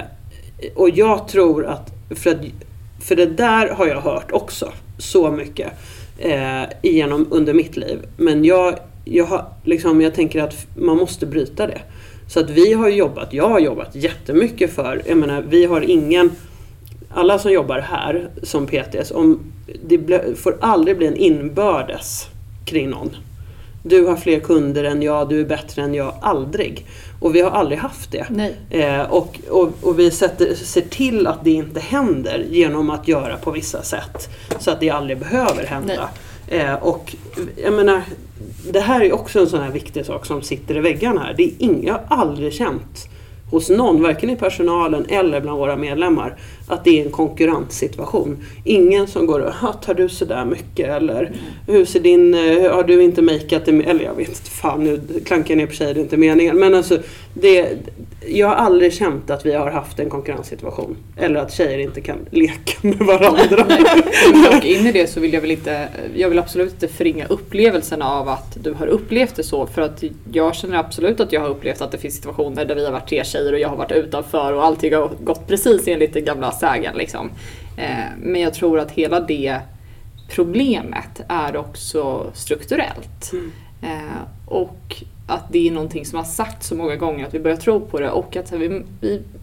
[0.76, 2.38] och jag tror att för, att...
[3.04, 5.72] för det där har jag hört också så mycket
[6.18, 8.00] eh, igenom under mitt liv.
[8.18, 11.82] Men jag, jag, har, liksom, jag tänker att man måste bryta det.
[12.28, 16.32] Så att vi har jobbat, jag har jobbat jättemycket för, jag menar vi har ingen
[17.10, 19.40] alla som jobbar här som PTS, om,
[19.86, 22.28] det ble, får aldrig bli en inbördes
[22.66, 23.16] kring någon.
[23.84, 26.14] Du har fler kunder än jag, du är bättre än jag.
[26.22, 26.86] Aldrig.
[27.20, 28.26] Och vi har aldrig haft det.
[28.70, 33.38] Eh, och, och, och vi sätter, ser till att det inte händer genom att göra
[33.38, 34.30] på vissa sätt.
[34.60, 36.10] Så att det aldrig behöver hända.
[36.48, 37.16] Eh, och
[37.64, 38.02] jag menar,
[38.72, 41.34] det här är också en sån här viktig sak som sitter i väggarna här.
[41.38, 43.10] Det är ing, jag har aldrig känt
[43.52, 46.38] hos någon, varken i personalen eller bland våra medlemmar,
[46.68, 48.38] att det är en konkurrenssituation.
[48.64, 51.32] Ingen som går och tar du sådär mycket eller
[51.68, 55.02] hur ser din, eh, har du inte makeat det, eller jag vet inte, fan nu
[55.26, 56.58] klankar jag ner på tjejer, det är inte meningen.
[56.58, 57.00] Men alltså,
[57.34, 57.78] det,
[58.28, 60.98] jag har aldrig känt att vi har haft en konkurrenssituation.
[61.18, 63.66] Eller att tjejer inte kan leka med varandra.
[64.58, 68.02] Och in i det så vill jag väl inte, jag vill absolut inte förringa upplevelsen
[68.02, 69.68] av att du har upplevt det så.
[69.68, 72.86] För att jag känner absolut att jag har upplevt att det finns situationer där vi
[72.86, 76.14] har varit tre tjejer och jag har varit utanför och allting har gått precis enligt
[76.14, 76.98] den gamla sägen.
[76.98, 77.30] Liksom.
[77.78, 77.88] Eh,
[78.22, 79.60] Men jag tror att hela det
[80.30, 83.32] problemet är också strukturellt.
[83.82, 84.96] Eh, och
[85.28, 88.00] att det är någonting som har sagt så många gånger att vi börjar tro på
[88.00, 88.82] det och att vi,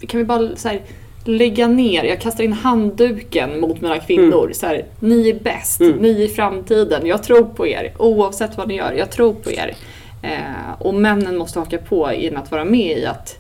[0.00, 0.80] vi kan vi bara så här,
[1.24, 4.50] lägga ner, jag kastar in handduken mot mina kvinnor.
[4.54, 5.96] Så här, ni är bäst, Mm.
[5.98, 9.74] ni är framtiden, jag tror på er oavsett vad ni gör, jag tror på er.
[10.22, 13.38] Eh, och männen måste haka på in att vara med i att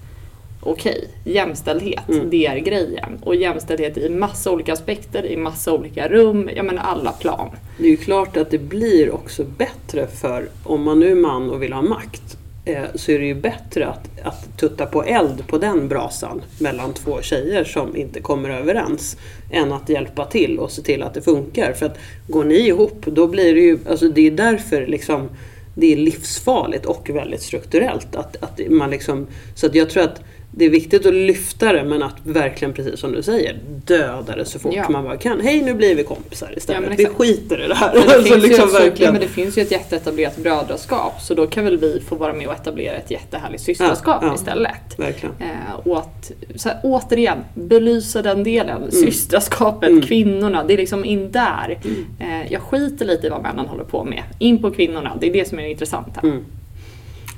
[0.64, 2.30] okej, jämställdhet, Mm.
[2.30, 3.18] det är grejen.
[3.22, 7.50] Och jämställdhet i massa olika aspekter, i massa olika rum, jag menar alla plan.
[7.78, 11.50] Det är ju klart att det blir också bättre för om man nu är man
[11.50, 15.46] och vill ha makt eh, så är det ju bättre att, att tutta på eld
[15.46, 19.16] på den brasan mellan två tjejer som inte kommer överens
[19.50, 21.72] än att hjälpa till och se till att det funkar.
[21.72, 21.98] För att
[22.28, 25.28] går ni ihop då blir det ju, alltså det är därför liksom
[25.76, 28.16] det är livsfarligt och väldigt strukturellt.
[28.16, 30.20] Att, att man liksom, så att jag tror att
[30.56, 34.44] det är viktigt att lyfta det men att verkligen precis som du säger döda det
[34.44, 34.88] så fort Ja.
[34.88, 35.40] man bara kan.
[35.40, 36.88] Hej nu blir vi kompisar Ja, istället.
[36.88, 37.94] men vi skiter i det här.
[37.94, 39.12] Men det, Alltså, liksom ja, verkligen.
[39.12, 42.46] men det finns ju ett jätteetablerat brödraskap så då kan väl vi få vara med
[42.46, 44.34] och etablera ett jättehärligt systerskap Ja, ja.
[44.34, 44.98] istället.
[44.98, 45.34] verkligen.
[45.40, 48.90] Eh, och att, så här, återigen, belysa den delen.
[48.92, 50.02] Systraskapet, Mm.
[50.02, 51.78] kvinnorna, det är liksom in där.
[52.20, 54.22] Eh, jag skiter lite i vad männen håller på med.
[54.38, 56.20] In på kvinnorna, det är det som är det intressanta.
[56.20, 56.44] Mm.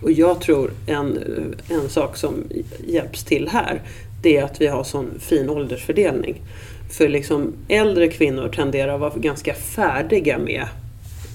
[0.02, 1.18] Och jag tror en,
[1.68, 2.34] en sak som
[2.86, 3.82] hjälps till här
[4.22, 6.42] det är att vi har sån fin åldersfördelning.
[6.90, 10.66] För liksom äldre kvinnor tenderar att vara ganska färdiga med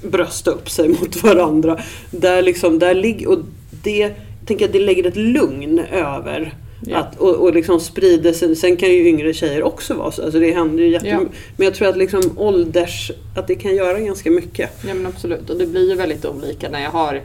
[0.03, 1.79] brösta upp sig mot varandra.
[2.11, 3.39] Där liksom, där ligger, och
[3.83, 4.11] det, jag
[4.45, 6.53] tänker att det lägger ett lugn över
[6.85, 6.97] Ja.
[6.97, 8.55] att, och, och liksom sprider sig.
[8.55, 10.23] Sen kan ju yngre tjejer också vara så.
[10.23, 11.33] Alltså det händer ju jättemycket.
[11.57, 14.69] Men jag tror att liksom ålders, att det kan göra ganska mycket.
[14.87, 17.21] Ja men absolut och det blir ju väldigt olika när jag har ja,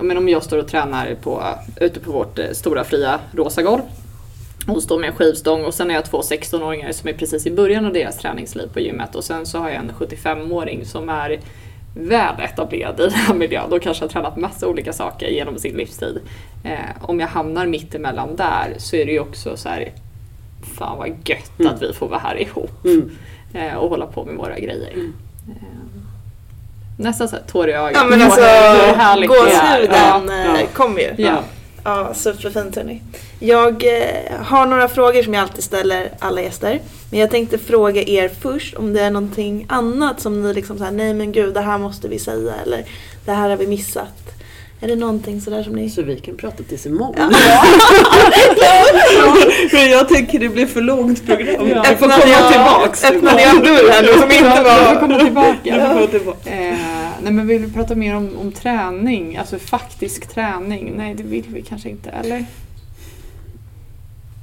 [0.00, 1.42] men om jag står och tränar på,
[1.80, 3.82] ute på vårt eh, stora fria rosa golv
[4.68, 7.50] och står med en skivstång och sen har jag två 16-åringar som är precis i
[7.50, 11.40] början av deras träningsliv på gymmet och sen så har jag en 75-åring som är
[11.94, 15.76] väl etablerad i den här miljön och kanske har tränat massa olika saker genom sin
[15.76, 16.20] livstid.
[16.64, 19.92] Eh, om jag hamnar mitt emellan där så är det ju också så här
[20.78, 21.72] Fan vad gött Mm.
[21.74, 23.10] att vi får vara här ihop Mm.
[23.54, 24.92] eh, och hålla på med våra grejer.
[24.96, 25.02] Eh,
[27.00, 27.92] nästan så här tår i ögat.
[27.94, 28.40] Ja men alltså
[29.26, 30.60] gåshuden Ja.
[30.60, 31.14] eh, kom ju.
[31.16, 31.42] Ja.
[31.84, 33.02] Ja, superfint hörni.
[33.38, 36.80] Jag eh, har några frågor som jag alltid ställer alla gäster.
[37.10, 40.90] Men jag tänkte fråga er först om det är någonting annat som ni liksom såhär,
[40.90, 42.84] nej men gud det här måste vi säga eller
[43.24, 44.14] det här har vi missat.
[44.82, 45.90] Är det någonting sådär som ni...
[45.90, 47.34] Så vi kan prata tills imorgon.
[47.34, 47.64] Ja.
[49.72, 51.68] Men jag tänker det blir för långt program.
[51.68, 51.82] Ja.
[51.84, 53.04] Jag får komma jag- tillbaks.
[53.04, 54.64] öppnade jag en dörr här nu som inte Jag får
[54.94, 55.00] var...
[55.00, 55.56] komma tillbaka.
[55.62, 56.50] Jag får komma tillbaka.
[56.50, 56.74] Eh,
[57.22, 59.36] nej men vill vi prata mer om, om träning?
[59.36, 60.92] Alltså faktisk träning?
[60.96, 62.44] Nej det vill vi kanske inte, eller?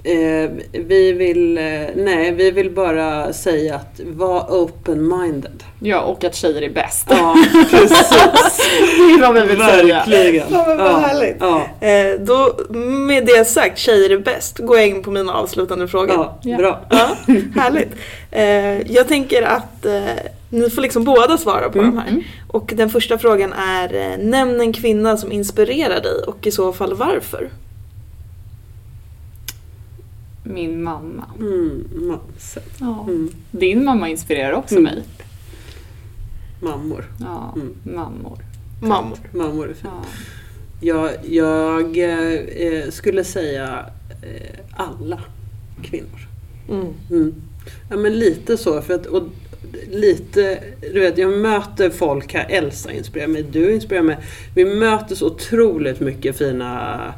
[0.08, 1.64] Eh, vi vill, eh,
[1.96, 5.64] nej vi vill bara säga att var open-minded.
[5.80, 7.08] Ja, och att tjejer är bäst.
[7.10, 7.36] Ja,
[7.72, 8.10] precis.
[8.10, 9.96] det är vad vi vill säga.
[10.08, 10.46] Verkligen.
[10.52, 11.36] Ja, men vad härligt.
[11.40, 15.88] Ja, Eh, då, med det sagt, tjejer är bäst, går jag in på mina avslutande
[15.88, 16.14] frågor.
[16.16, 16.58] ja, Ja.
[16.58, 16.80] bra.
[16.90, 17.10] Ja,
[17.56, 17.90] härligt.
[18.32, 20.02] Eh, jag tänker att eh,
[20.50, 22.08] ni får liksom båda svara på de här.
[22.10, 22.24] Mm.
[22.48, 26.74] Och den första frågan är, eh, nämn en kvinna som inspirerar dig och i så
[26.74, 27.50] fall varför.
[30.54, 31.24] Min mamma.
[31.40, 31.84] Mm,
[32.80, 33.04] Ja.
[33.08, 34.84] mm, Din mamma inspirerar också Mm.
[34.84, 35.04] mig.
[36.62, 37.06] mammor.
[37.20, 37.74] Ja, Mm.
[37.84, 38.40] mammor.
[38.82, 39.18] Mammor.
[39.34, 39.94] Mammor är fint.
[39.94, 40.02] Ja.
[40.82, 41.98] Jag, jag
[42.78, 43.86] eh, skulle säga
[44.22, 45.20] eh, alla
[45.84, 46.28] kvinnor.
[46.70, 46.88] Mm.
[47.12, 47.34] Mm.
[47.90, 48.82] Ja men lite så.
[48.82, 49.24] För att, och
[49.92, 50.60] lite,
[50.94, 54.18] du vet jag möter folk här, Elsa inspirerar mig, du inspirerar mig.
[54.56, 57.14] Vi möter så otroligt mycket fina,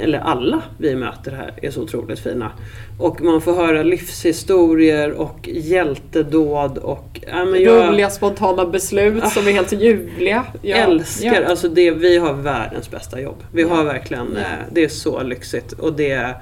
[0.00, 2.50] eller alla vi möter här är så otroligt fina.
[2.98, 7.20] Och man får höra livshistorier och hjältedåd och...
[7.32, 10.44] Ja, men jag Roliga spontana beslut som är helt ljuvliga.
[10.62, 10.76] Ja.
[10.76, 11.48] älskar, Ja.
[11.48, 13.44] alltså det, vi har världens bästa jobb.
[13.52, 13.68] Vi Ja.
[13.68, 14.40] har verkligen, Ja.
[14.40, 16.34] eh, det är så lyxigt och det,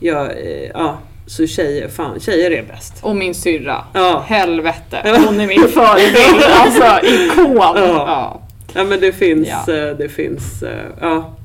[0.00, 2.94] ja, eh, ja så tjejer, fan tjejer är bäst.
[3.02, 3.84] Och min syrra.
[3.94, 4.24] Ja.
[4.26, 4.98] Helvete.
[5.26, 6.44] Hon är min förebild.
[6.60, 7.56] Alltså ikon.
[7.56, 8.42] Ja.
[8.74, 9.74] Ja men det finns, Ja.
[9.74, 11.36] eh, det finns, eh, ja,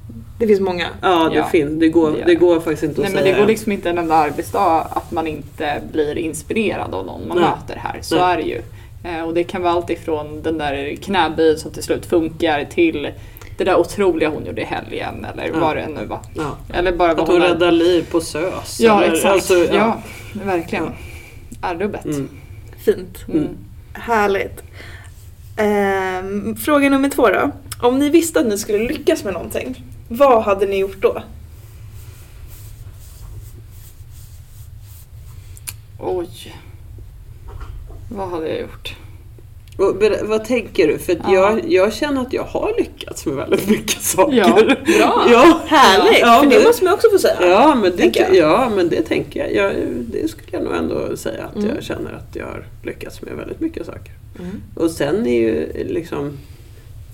[0.44, 0.88] Det finns många.
[1.02, 1.46] ja det Ja.
[1.48, 3.36] finns, det går, Det det går faktiskt inte att Nej men säga.
[3.36, 7.38] det går liksom inte en enda arbetsdag att man inte blir inspirerad av någon man
[7.38, 7.50] Nej.
[7.50, 8.00] möter här.
[8.02, 8.24] Så Nej.
[8.34, 8.62] är det ju.
[9.04, 13.10] Eh, Och det kan vara allt ifrån den där knäböjen som till slut funkar till
[13.58, 15.60] det där otroliga hon gjorde i helgen eller Ja.
[15.60, 16.20] vad det nu var.
[16.36, 16.58] ja.
[16.74, 18.80] Eller bara Att hon räddar liv på SÖS.
[18.80, 19.34] Ja eller, exakt.
[19.34, 19.98] alltså, ja.
[20.46, 20.90] verkligen.
[21.62, 22.06] Ärrubbet.
[22.06, 22.30] Mm.
[22.86, 23.18] Fint.
[23.34, 23.48] Mm.
[23.94, 24.64] Härligt.
[25.58, 27.52] Ehm, fråga nummer två då.
[27.82, 29.84] Om ni visste att ni skulle lyckas med någonting,
[30.18, 31.24] vad hade ni gjort då?
[36.00, 36.56] Oj.
[38.12, 38.96] Vad hade jag gjort?
[39.78, 40.98] Och, vad tänker du?
[41.00, 41.34] För Ja.
[41.34, 44.38] jag, jag känner att jag har lyckats med väldigt mycket saker.
[44.38, 45.26] Ja, bra.
[45.32, 45.60] ja.
[45.68, 46.20] Härligt!
[46.20, 47.38] Ja, för det men- måste man också få säga.
[47.50, 48.36] Ja men, det, Tänker jag.
[48.36, 49.54] ja, men det tänker jag.
[49.54, 49.74] jag.
[50.12, 51.76] Det skulle jag nog ändå säga att Mm.
[51.76, 54.12] jag känner att jag har lyckats med väldigt mycket saker.
[54.40, 54.62] Mm.
[54.76, 56.38] Och sen är ju liksom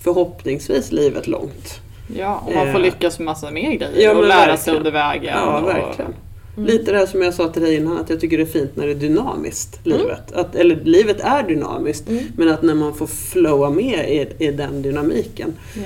[0.04, 1.80] förhoppningsvis livet långt.
[2.18, 2.86] Ja, och man får Eh.
[2.86, 4.78] lyckas med massa mer grejer Ja, och lära sig verkligen.
[4.78, 5.34] under vägen.
[5.38, 6.14] Ja, och, verkligen.
[6.58, 6.68] Mm.
[6.68, 8.76] Lite det här som jag sa till dig innan, att jag tycker det är fint
[8.76, 10.32] när det är dynamiskt, livet.
[10.32, 12.24] Att, eller livet är dynamiskt, Mm.
[12.38, 15.54] men att när man får flowa med i, i den dynamiken.
[15.76, 15.82] Ja.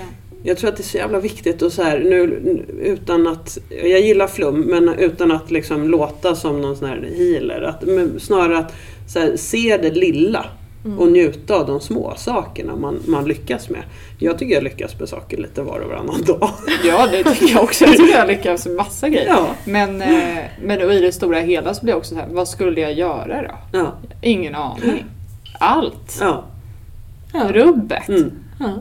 [0.46, 2.42] Jag tror att det är så jävla viktigt och så här, nu,
[2.84, 7.62] utan att, jag gillar flum, men utan att liksom låta som någon sån här healer.
[7.62, 8.74] Att, men snarare att
[9.16, 10.46] här, se det lilla
[10.98, 13.84] Och njuta av de små sakerna man, man lyckas med.
[14.20, 16.50] Jag tycker jag lyckas med saker lite var och varannan dag.
[16.86, 17.86] Ja, det tycker jag också.
[17.86, 19.28] Jag tycker jag lyckas med massa grejer.
[19.28, 19.48] Ja.
[19.66, 22.82] Men, eh, men i det stora hela så blir jag också så här, vad skulle
[22.82, 23.78] jag göra då?
[23.80, 23.94] Ja.
[24.22, 25.06] Ingen aning.
[25.60, 26.18] Allt.
[26.22, 26.44] Ja.
[27.34, 27.48] Ja.
[27.52, 28.10] Rubbet.
[28.10, 28.32] Mm.
[28.60, 28.74] Ja.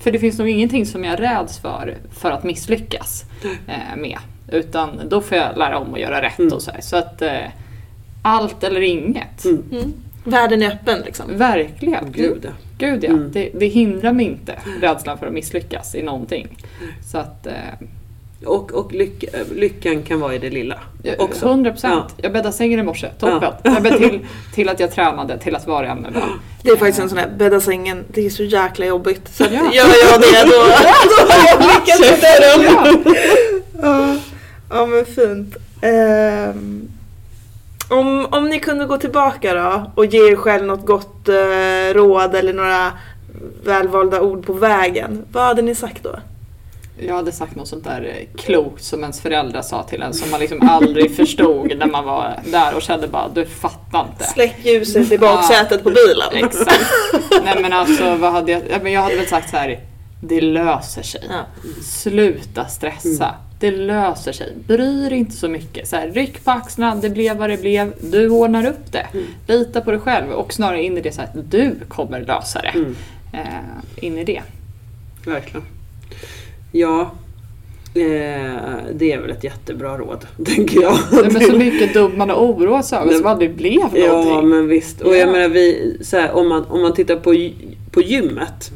[0.00, 3.24] För det finns nog ingenting som jag räds för, för att misslyckas
[3.66, 4.18] eh, med.
[4.48, 6.52] Utan då får jag lära om att göra rätt Mm.
[6.52, 6.80] och så här.
[6.80, 7.38] Så att eh,
[8.22, 9.44] allt eller inget.
[9.44, 9.92] Mm.
[10.24, 11.36] Världen är öppen liksom.
[11.38, 12.12] Verkligen.
[12.12, 12.48] Gud.
[12.78, 13.10] Gud ja.
[13.10, 13.32] Mm.
[13.32, 16.48] Det, det hindrar mig inte, rädslan för att misslyckas i någonting.
[17.12, 17.52] Så att eh,
[18.44, 20.78] Och, och lyck, lyckan kan vara i det lilla
[21.18, 21.46] också.
[21.46, 22.04] 100 procent.
[22.08, 22.14] Ja.
[22.22, 23.38] Jag bäddade sängen i morse, toppen.
[23.42, 23.70] Ja.
[23.74, 24.20] Jag bäddade till,
[24.54, 26.22] till att jag tränade, till att vara än idag.
[26.62, 29.28] Det är faktiskt en sån här bädda sängen, det är så jäkla jobbigt.
[29.34, 29.58] Så att Ja.
[29.72, 30.50] gör jag det då,
[31.26, 33.14] då har jag lyckats med det.
[33.82, 34.16] Ja.
[34.70, 35.56] ja men fint.
[35.82, 36.88] Ehm,
[37.92, 42.34] om, om ni kunde gå tillbaka då och ge er själv något gott eh, råd
[42.34, 42.92] eller några
[43.64, 45.24] välvalda ord på vägen.
[45.32, 46.18] Vad hade ni sagt då?
[46.98, 50.30] Jag hade sagt något sånt där eh, klokt som ens föräldrar sa till en som
[50.30, 54.24] man liksom aldrig förstod när man var där och kände bara du fattar inte.
[54.24, 56.44] Släck ljuset i baksätet på bilen.
[56.44, 56.92] Exakt.
[57.44, 59.80] Nej men alltså vad hade jag, jag hade väl sagt så här.
[60.20, 61.20] Det löser sig.
[61.28, 61.64] Ja.
[61.82, 63.34] Sluta stressa.
[63.62, 64.52] Det löser sig.
[64.66, 65.88] Bry dig inte så mycket.
[65.88, 67.92] Så här, ryck på axlarna, det blev vad det blev.
[68.00, 69.06] Du ordnar upp det.
[69.46, 72.68] Lita på dig själv och snarare in i det så att du kommer lösa det.
[72.68, 72.94] Mm.
[73.32, 74.42] Eh, in i det.
[75.26, 75.62] Verkligen.
[76.72, 77.00] Ja,
[77.94, 80.98] eh, det är väl ett jättebra råd, tänker jag.
[81.10, 84.04] Det är så mycket dumt man har oroat sig över som aldrig blev någonting.
[84.04, 85.00] Ja, men visst.
[85.00, 85.18] Och Ja.
[85.18, 87.50] jag menar, vi, så här, om, man, om man tittar på,
[87.90, 88.72] på gymmet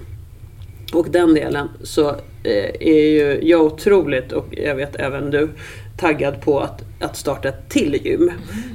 [0.92, 2.16] och den delen så
[2.46, 5.48] Eh, är ju jag otroligt, och jag vet även du,
[5.96, 8.32] taggad på att, att starta ett till gym.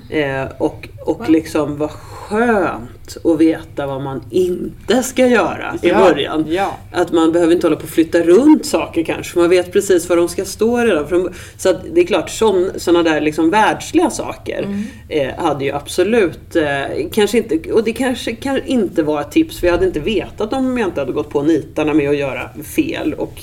[0.10, 1.30] Eh, och och Wow.
[1.30, 6.46] liksom vad skönt att veta vad man inte ska göra i Ja, början.
[6.50, 6.78] Ja.
[6.92, 9.40] Att man behöver inte hålla på och flytta runt saker kanske.
[9.40, 11.08] Man vet precis var de ska stå redan.
[11.08, 14.78] från- Så det är klart, sådana där liksom världsliga saker
[15.10, 19.60] eh, hade ju absolut, eh, kanske inte, och det kanske kan inte vara ett tips
[19.60, 22.50] för jag hade inte vetat om jag inte hade gått på nitarna med att göra
[22.76, 23.42] fel och,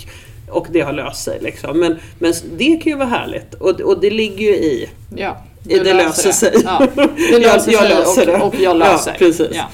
[0.51, 1.39] och det har löst sig.
[1.41, 1.79] Liksom.
[1.79, 5.37] Men, men det kan ju vara härligt och, och det ligger ju i ja.
[5.63, 6.53] Det Du löser sig.
[6.65, 6.87] Ja.
[7.33, 8.37] Det löser Jag- jag sig löser det.
[8.37, 9.11] och, och jag löser.
[9.11, 9.49] Ja, precis.
[9.53, 9.69] Ja.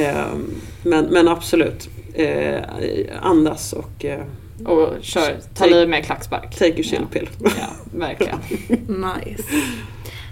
[0.00, 2.58] Ehm, men, men absolut, eh,
[3.22, 4.20] andas och eh,
[4.66, 6.54] Och kör, ta Take- livet med klackspark.
[6.58, 7.06] take your chill ja.
[7.12, 7.28] pill.
[7.44, 8.38] ja, verkligen.
[8.88, 9.42] Nice.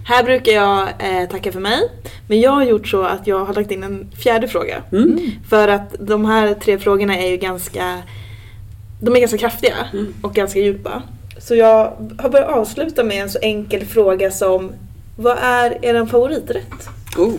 [0.09, 1.79] Här brukar jag eh, tacka för mig.
[2.29, 4.83] Men jag har gjort så att jag har lagt in en fjärde fråga.
[4.93, 5.21] Mm.
[5.51, 7.99] För att de här tre frågorna är ju ganska
[9.07, 10.15] De är ganska kraftiga Mm.
[10.23, 11.03] och ganska djupa.
[11.39, 14.73] Så jag har börjat avsluta med en så enkel fråga som
[15.17, 16.89] Vad är er favoriträtt?
[17.19, 17.35] Oh.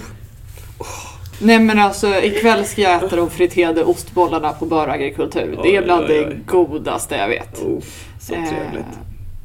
[1.40, 5.60] Nej men alltså ikväll ska jag äta de friterade ostbollarna på Bör agrikultur.
[5.64, 6.40] Det är Oj, bland oj, det oj.
[6.46, 7.62] godaste jag vet.
[7.64, 7.80] Oh,
[8.20, 9.00] så Eh, trevligt.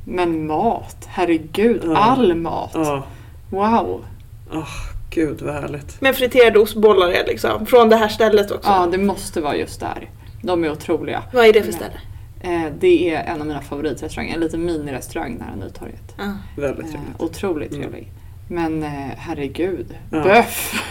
[0.07, 1.83] Men mat, herregud.
[1.85, 1.97] Ja.
[1.97, 2.70] All mat.
[2.75, 3.03] Ja,
[3.51, 4.05] Wow.
[4.53, 4.68] oh,
[5.11, 6.01] gud vad härligt.
[6.01, 8.68] Men friterade ostbollar är liksom, från det här stället också.
[8.70, 10.11] Ja, det måste vara just där.
[10.43, 11.23] De är otroliga.
[11.33, 12.01] Vad är det för ställe?
[12.43, 14.34] Eh, det är en av mina favoritrestauranger.
[14.34, 16.14] En liten minirestaurang nära Nytorget.
[16.18, 16.32] Ja.
[16.57, 17.20] Väldigt Eh, trevligt.
[17.20, 17.82] otroligt Mm.
[17.82, 18.11] trevlig.
[18.49, 20.22] Men eh, herregud, Ja.
[20.22, 20.82] böff!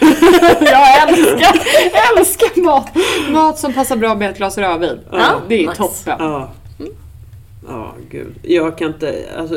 [0.60, 1.60] jag älskar,
[2.18, 2.90] älskar mat!
[3.30, 5.00] Mat som passar bra med ett glas rödvin.
[5.12, 5.74] Ja, det är nice.
[5.82, 6.16] toppen.
[6.18, 6.52] Ja.
[7.68, 8.34] Ja, gud.
[8.42, 9.56] Jag kan inte, alltså,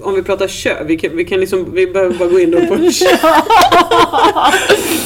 [0.00, 2.60] om vi pratar kök, vi kan, vi kan liksom, vi behöver bara gå in då
[2.66, 3.20] på kök.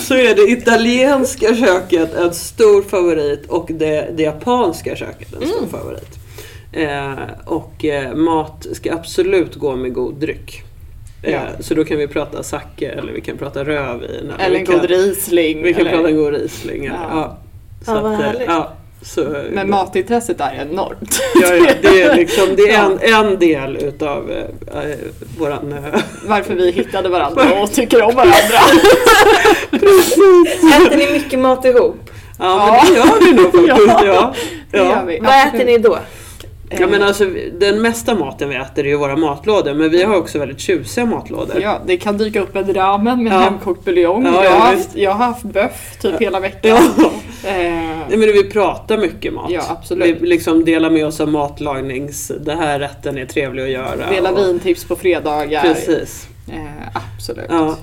[0.02, 5.66] Så är det italienska köket en stor favorit och det, det japanska köket en stor
[5.66, 6.18] favorit.
[6.72, 7.12] Eh,
[7.44, 10.62] och eh, mat ska absolut gå med god dryck.
[11.22, 11.40] Eh, Ja.
[11.60, 14.32] Så då kan vi prata sake eller vi kan prata rödvin.
[14.38, 15.62] Eller vi en kan, god Riesling.
[15.62, 16.84] Vi kan eller- prata en god Riesling.
[16.86, 17.08] eller- Ja.
[17.12, 17.38] Ja.
[17.84, 18.48] Så Ja, vad att, eh, härligt.
[18.48, 18.72] ja,
[19.02, 21.20] så, Men matintresset är enormt.
[21.42, 24.82] Ja, ja, det är, liksom, det är en, en del utav eh,
[25.38, 25.72] våran...
[25.72, 28.58] Eh, Varför vi hittade varandra och tycker om varandra.
[30.86, 32.10] Äter ni mycket mat ihop?
[32.38, 33.88] ja, men det gör vi nog faktiskt.
[33.88, 34.34] Ja, Ja,
[34.70, 35.02] Det gör ja.
[35.06, 35.18] vi.
[35.22, 35.98] Vad äter ni då?
[36.70, 37.24] Ja, men alltså,
[37.58, 41.06] den mesta maten vi äter är ju våra matlådor, men vi har också väldigt tjusiga
[41.06, 41.60] matlådor.
[41.60, 43.38] Ja, det kan dyka upp en ramen med Ja.
[43.38, 44.24] hemkokt buljong.
[44.26, 46.78] Ja, jag, ja, har haft, jag har haft böff typ hela veckan.
[46.98, 47.10] Ja.
[47.44, 47.54] Eh,
[48.08, 49.50] Nej, men vi pratar mycket mat.
[49.50, 50.20] Ja, absolut.
[50.22, 52.32] Vi liksom delar med oss av matlagnings...
[52.40, 54.10] Den här rätten är trevlig att göra.
[54.10, 55.62] Dela och- vintips på fredagar.
[55.62, 56.28] Precis.
[56.48, 57.46] Eh, absolut.
[57.48, 57.76] Ja.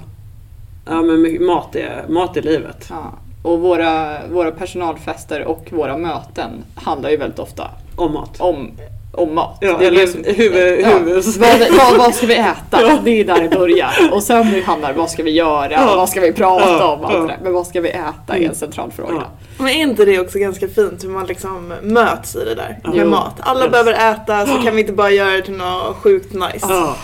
[0.86, 2.88] Ja, men mat är, mat är livet.
[2.90, 3.14] Ja.
[3.44, 8.42] Och våra, våra personalfester och våra möten handlar ju väldigt ofta Och mat.
[8.42, 8.72] om
[9.18, 9.58] om mat.
[9.62, 10.90] Ja, Det är eller det som- huvud- ja.
[10.90, 13.00] huvud- Vad, vad, vad ska vi äta?
[13.04, 13.90] Det är där det börjar.
[14.12, 15.72] Och sen nu hamnar vad ska vi göra?
[15.72, 15.96] Ja.
[15.96, 17.06] Vad ska vi prata Ja, om?
[17.06, 17.20] Allt ja.
[17.20, 17.38] det.
[17.44, 18.50] Men vad ska vi äta är Mm.
[18.50, 19.14] en central fråga.
[19.14, 19.24] Ja.
[19.58, 22.94] Men är inte det också ganska fint hur man liksom möts i det där med
[23.04, 23.10] Jo.
[23.10, 23.34] mat?
[23.40, 23.72] Alla Yes.
[23.72, 26.66] behöver äta så kan vi inte bara göra det till något sjukt nice.
[26.70, 26.96] Ja,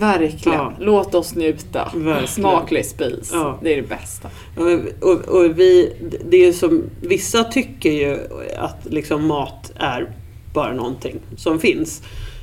[0.00, 0.58] Verkligen.
[0.58, 0.72] Ja.
[0.78, 1.90] Låt oss njuta.
[1.94, 2.28] Verkligen.
[2.28, 3.30] Smaklig spis.
[3.32, 3.58] Ja.
[3.62, 4.28] Det är det bästa.
[4.56, 5.92] Ja, men- och, och vi,
[6.30, 8.18] det är som, vissa tycker ju
[8.58, 10.08] att liksom mat är
[10.54, 12.02] bara någonting som finns.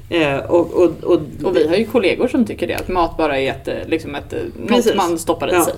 [0.09, 2.75] Eh, och, och, och, Och vi har ju kollegor som tycker det.
[2.75, 5.65] Att mat bara är ett, eh, liksom ett, eh, något man stoppar i Ja.
[5.65, 5.73] sig.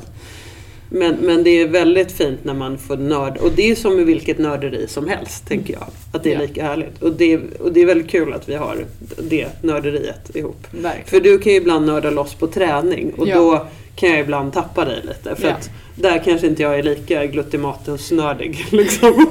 [0.89, 4.05] men, men det är väldigt fint när man får nörd, och det är som med
[4.05, 5.83] vilket nörderi som helst, tänker jag.
[6.11, 6.41] Att det är Ja.
[6.41, 7.01] lika härligt.
[7.03, 8.85] Och det, och det är väldigt kul att vi har
[9.21, 10.67] det nörderiet ihop.
[10.71, 11.07] Verkligen.
[11.07, 13.35] För du kan ju ibland nörda loss på träning och Ja.
[13.35, 15.35] då kan jag ibland tappa dig lite.
[15.35, 15.53] För Ja.
[15.53, 18.65] att där kanske inte jag är lika glutimatensnördig.
[18.71, 19.25] Liksom.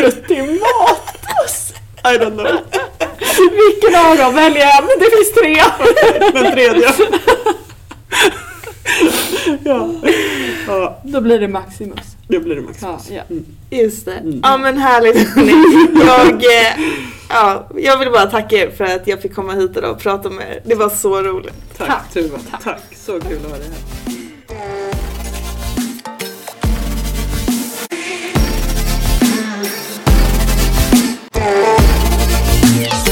[0.00, 1.72] Glutimatos!
[2.04, 2.60] I don't know.
[3.52, 4.34] Vilken av dem?
[4.34, 4.86] Välj en!
[4.98, 5.62] Det finns tre!
[6.42, 6.92] Den tredje.
[9.64, 9.88] ja.
[10.66, 12.16] ja, Då blir det Maximus.
[12.28, 13.10] det blir det Maximus.
[13.10, 13.22] Ja, ja.
[13.30, 13.44] Mm.
[13.70, 14.12] Just det.
[14.14, 14.40] Mm.
[14.42, 15.28] Ja men härligt.
[16.06, 16.78] Jag, eh,
[17.28, 20.30] ja, jag vill bara tacka er för att jag fick komma hit idag och prata
[20.30, 20.60] med er.
[20.64, 21.54] Det var så roligt.
[21.78, 22.12] Tack, Tack.
[22.12, 22.38] Tuva.
[22.50, 22.62] Tack.
[22.64, 22.80] Tack.
[22.96, 24.01] Så kul att ha dig här.
[32.82, 33.11] Yeah.